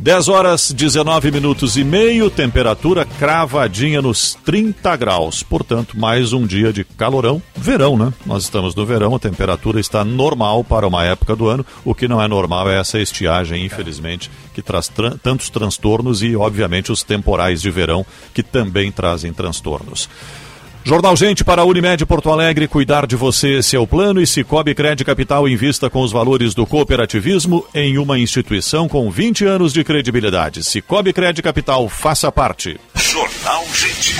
[0.00, 5.42] 10 horas 19 minutos e meio, temperatura cravadinha nos 30 graus.
[5.42, 7.42] Portanto, mais um dia de calorão.
[7.56, 8.14] Verão, né?
[8.24, 11.66] Nós estamos no verão, a temperatura está normal para uma época do ano.
[11.84, 16.36] O que não é normal é essa estiagem, infelizmente, que traz tran tantos transtornos e,
[16.36, 20.08] obviamente, os temporais de verão que também trazem transtornos.
[20.88, 24.22] Jornal Gente para Unimed Porto Alegre, cuidar de você, é o plano.
[24.22, 29.44] E Cicobi Crédito Capital invista com os valores do cooperativismo em uma instituição com 20
[29.44, 30.64] anos de credibilidade.
[30.64, 32.80] Cicobi Crédito Capital, faça parte.
[32.94, 34.16] Jornal Gente.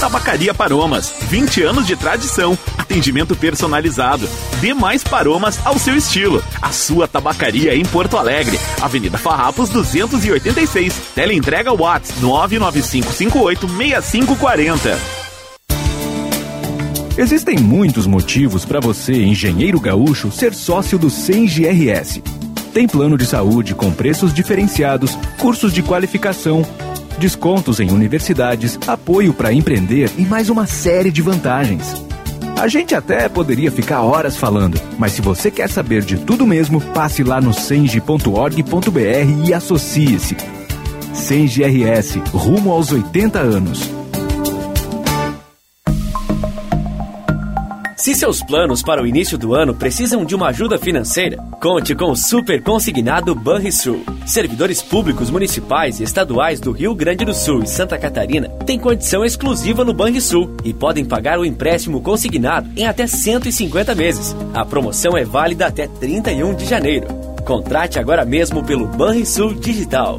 [0.00, 4.26] Tabacaria Paromas, 20 anos de tradição, atendimento personalizado.
[4.58, 6.42] Dê mais paromas ao seu estilo.
[6.62, 10.94] A sua tabacaria em Porto Alegre, Avenida Farrapos 286.
[11.14, 14.96] Teleentrega Watts 995586540.
[17.18, 22.22] Existem muitos motivos para você, engenheiro gaúcho, ser sócio do CENGRS.
[22.72, 26.64] Tem plano de saúde com preços diferenciados, cursos de qualificação,
[27.18, 32.02] descontos em universidades, apoio para empreender e mais uma série de vantagens.
[32.60, 36.80] A gente até poderia ficar horas falando, mas se você quer saber de tudo mesmo,
[36.80, 40.36] passe lá no senge.org.br e associe-se.
[41.14, 43.99] Senge RS, rumo aos 80 anos.
[48.00, 52.10] Se seus planos para o início do ano precisam de uma ajuda financeira, conte com
[52.10, 54.02] o Super Consignado Banrisul.
[54.24, 59.22] Servidores públicos municipais e estaduais do Rio Grande do Sul e Santa Catarina têm condição
[59.22, 64.34] exclusiva no Banrisul e podem pagar o empréstimo consignado em até 150 meses.
[64.54, 67.06] A promoção é válida até 31 de janeiro.
[67.44, 70.18] Contrate agora mesmo pelo Banrisul Digital.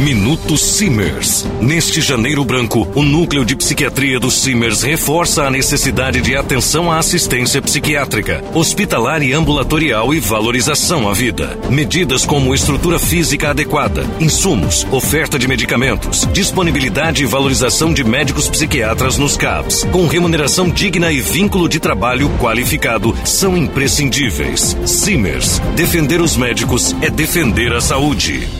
[0.00, 1.46] Minuto Simers.
[1.60, 6.96] Neste janeiro branco, o núcleo de psiquiatria do Simers reforça a necessidade de atenção à
[6.96, 11.58] assistência psiquiátrica, hospitalar e ambulatorial e valorização à vida.
[11.68, 19.18] Medidas como estrutura física adequada, insumos, oferta de medicamentos, disponibilidade e valorização de médicos psiquiatras
[19.18, 24.74] nos CAPs, com remuneração digna e vínculo de trabalho qualificado são imprescindíveis.
[24.86, 25.60] Simers.
[25.76, 28.59] Defender os médicos é defender a saúde.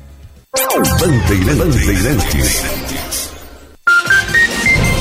[0.53, 1.87] Bandeirantes.
[1.87, 3.31] Bandeirantes.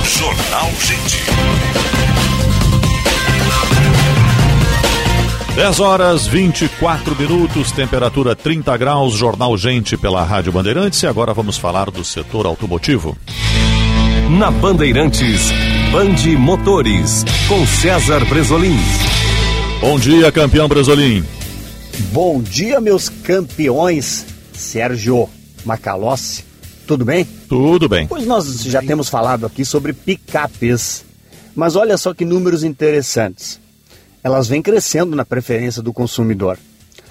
[0.05, 1.24] Jornal Gente.
[5.56, 11.59] 10 horas 24 minutos, temperatura 30 graus, Jornal Gente pela Rádio Bandeirantes e agora vamos
[11.59, 13.18] falar do setor automotivo.
[14.39, 15.51] Na Bandeirantes,
[15.90, 18.78] Bande Motores, com César Bresolim.
[19.81, 21.24] Bom dia, campeão Bresolim.
[22.12, 25.28] Bom dia, meus campeões, Sérgio.
[25.65, 26.45] Macalossi,
[26.87, 27.24] tudo bem?
[27.49, 28.07] Tudo bem.
[28.07, 31.05] Pois nós já temos falado aqui sobre picapes,
[31.55, 33.61] mas olha só que números interessantes.
[34.23, 36.59] Elas vêm crescendo na preferência do consumidor.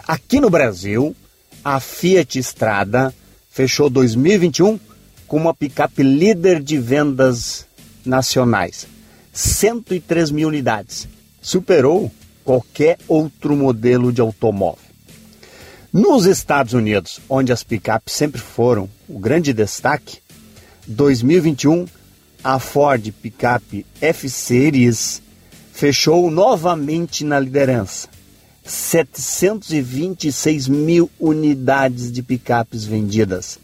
[0.08, 1.16] Aqui no Brasil,
[1.64, 3.14] a Fiat Strada
[3.50, 4.80] fechou 2021
[5.28, 7.66] com uma picape líder de vendas
[8.06, 8.88] nacionais.
[9.32, 11.08] 103 mil unidades.
[11.42, 12.12] Superou
[12.44, 14.89] qualquer outro modelo de automóvel.
[15.92, 20.20] Nos Estados Unidos, onde as picapes sempre foram o grande destaque,
[20.86, 21.88] 2021
[22.44, 25.20] a Ford Picape F-Series
[25.74, 28.08] fechou novamente na liderança.
[28.64, 33.58] 726 mil unidades de picapes vendidas.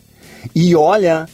[0.55, 1.29] E olha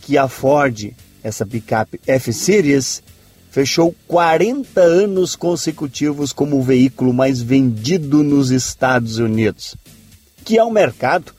[0.00, 3.02] que a Ford, essa picape F-Series,
[3.50, 9.76] fechou 40 anos consecutivos como o veículo mais vendido nos Estados Unidos,
[10.44, 11.32] que é um mercado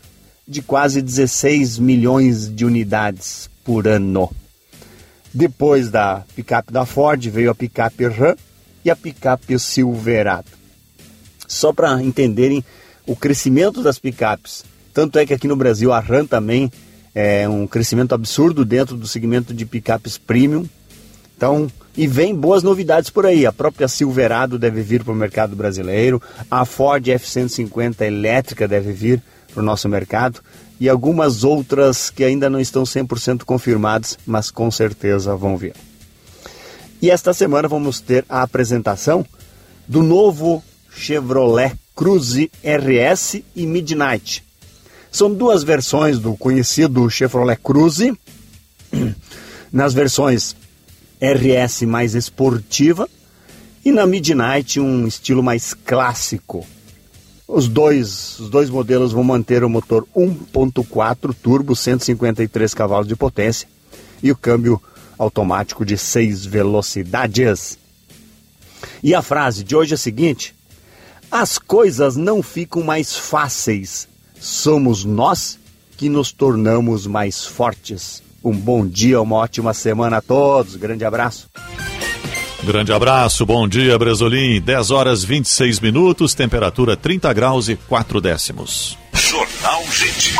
[0.47, 4.29] de quase 16 milhões de unidades por ano.
[5.33, 8.35] Depois da picape da Ford veio a picape Ram
[8.83, 10.49] e a picape Silverado.
[11.47, 12.63] Só para entenderem
[13.07, 14.63] o crescimento das picapes,
[14.93, 16.71] tanto é que aqui no Brasil a Ram também
[17.13, 20.65] é um crescimento absurdo dentro do segmento de picapes premium.
[21.35, 23.45] Então, e vem boas novidades por aí.
[23.45, 29.21] A própria Silverado deve vir para o mercado brasileiro, a Ford F-150 elétrica deve vir
[29.53, 30.41] para o nosso mercado
[30.79, 35.73] e algumas outras que ainda não estão 100% confirmadas, mas com certeza vão vir.
[37.01, 39.25] E esta semana vamos ter a apresentação
[39.87, 40.63] do novo
[40.93, 44.43] Chevrolet Cruze RS e Midnight.
[45.11, 48.17] São duas versões do conhecido Chevrolet Cruze.
[49.71, 50.55] Nas versões
[51.21, 53.07] RS mais esportiva
[53.85, 56.65] e na Midnight um estilo mais clássico.
[57.47, 63.67] Os dois, os dois modelos vão manter o motor 1.4 turbo, 153 cavalos de potência
[64.23, 64.81] e o câmbio
[65.17, 67.77] automático de 6 velocidades.
[69.03, 70.55] E a frase de hoje é a seguinte:
[71.29, 74.07] As coisas não ficam mais fáceis,
[74.39, 75.59] somos nós
[75.97, 78.23] que nos tornamos mais fortes.
[78.43, 80.75] Um bom dia, uma ótima semana a todos.
[80.75, 81.47] Grande abraço.
[82.63, 84.61] Grande abraço, bom dia, Bresolim.
[84.61, 88.97] 10 horas 26 minutos, temperatura 30 graus e 4 décimos.
[89.13, 90.35] Jornal Gente.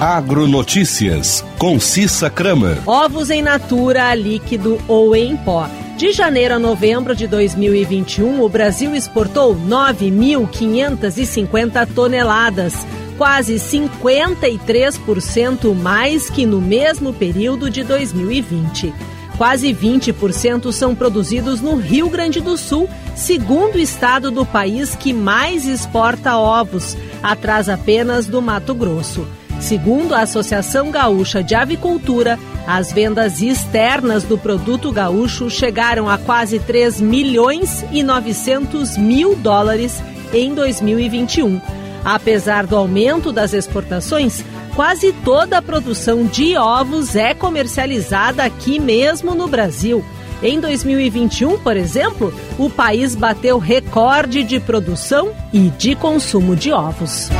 [0.00, 2.78] Agronotícias, com Cissa Kramer.
[2.86, 5.66] Ovos em natura, líquido ou em pó.
[5.96, 12.74] De janeiro a novembro de 2021, o Brasil exportou 9.550 toneladas
[13.16, 18.94] quase 53% mais que no mesmo período de 2020.
[19.36, 25.66] Quase 20% são produzidos no Rio Grande do Sul, segundo estado do país que mais
[25.66, 29.26] exporta ovos, atrás apenas do Mato Grosso.
[29.60, 36.58] Segundo a Associação Gaúcha de Avicultura, as vendas externas do produto gaúcho chegaram a quase
[36.58, 44.44] 3 milhões e 900 mil dólares em 2021 Apesar do aumento das exportações,
[44.74, 50.04] quase toda a produção de ovos é comercializada aqui mesmo no Brasil.
[50.42, 57.30] Em 2021, por exemplo, o país bateu recorde de produção e de consumo de ovos.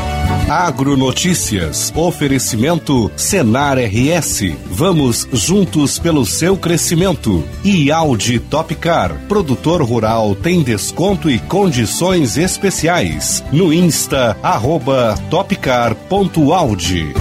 [0.49, 1.91] Agronotícias.
[1.97, 4.55] Oferecimento Senar RS.
[4.67, 7.43] Vamos juntos pelo seu crescimento.
[7.65, 9.15] E Audi Topcar.
[9.27, 13.43] Produtor rural tem desconto e condições especiais.
[13.51, 17.15] No Insta, arroba topcar.audi.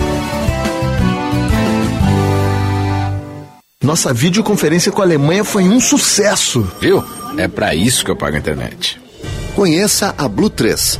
[3.82, 6.70] Nossa videoconferência com a Alemanha foi um sucesso.
[6.80, 7.04] Viu?
[7.38, 9.02] É para isso que eu pago a internet.
[9.56, 11.00] Conheça a Blue 3,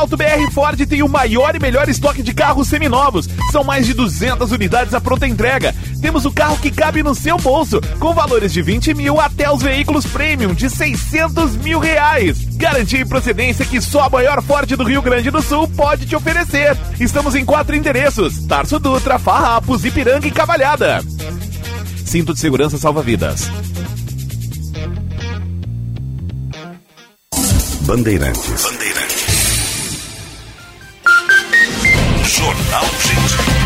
[0.00, 3.28] Alto BR Ford tem o maior e melhor estoque de carros seminovos.
[3.52, 5.74] São mais de 200 unidades à pronta entrega.
[6.00, 9.60] Temos o carro que cabe no seu bolso, com valores de 20 mil até os
[9.60, 12.38] veículos premium de 600 mil reais.
[12.56, 16.16] Garantia e procedência que só a maior Ford do Rio Grande do Sul pode te
[16.16, 16.78] oferecer.
[16.98, 21.04] Estamos em quatro endereços: Tarso Dutra, Farrapos, Ipiranga e Cavalhada.
[22.06, 23.50] Cinto de segurança salva vidas.
[27.82, 28.62] Bandeirantes.
[28.62, 28.99] Bandeirantes.
[32.40, 33.60] Jornal Gente.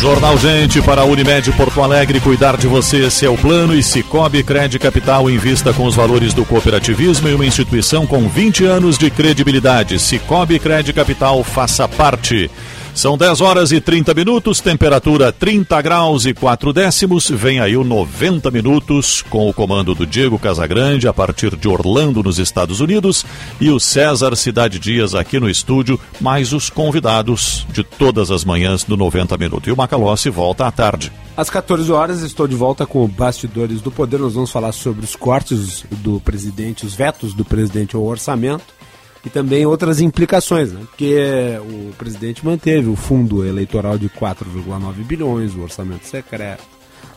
[0.00, 3.82] Jornal Gente para a Unimed Porto Alegre, cuidar de você, esse é o plano e
[3.82, 8.96] Cicobi Crédito Capital invista com os valores do cooperativismo em uma instituição com 20 anos
[8.96, 9.98] de credibilidade.
[9.98, 12.48] Cicobi Crédito Capital, faça parte.
[12.94, 17.30] São 10 horas e 30 minutos, temperatura 30 graus e 4 décimos.
[17.30, 22.22] Vem aí o 90 minutos com o comando do Diego Casagrande a partir de Orlando,
[22.22, 23.24] nos Estados Unidos,
[23.60, 28.82] e o César Cidade Dias aqui no estúdio, mais os convidados de todas as manhãs
[28.82, 29.68] do 90 minutos.
[29.68, 31.12] E o Macalossi volta à tarde.
[31.36, 34.18] Às 14 horas estou de volta com o Bastidores do Poder.
[34.18, 38.79] Nós vamos falar sobre os cortes do presidente, os vetos do presidente ao orçamento
[39.24, 40.80] e também outras implicações, né?
[40.88, 41.16] Porque
[41.60, 46.64] o presidente manteve o fundo eleitoral de 4,9 bilhões, o orçamento secreto.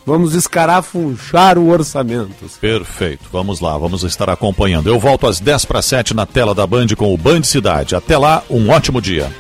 [0.06, 2.46] Vamos escarafunchar o orçamento.
[2.60, 4.88] Perfeito, vamos lá, vamos estar acompanhando.
[4.88, 7.96] Eu volto às 10 para 7 na tela da Band com o Band Cidade.
[7.96, 9.32] Até lá, um ótimo dia.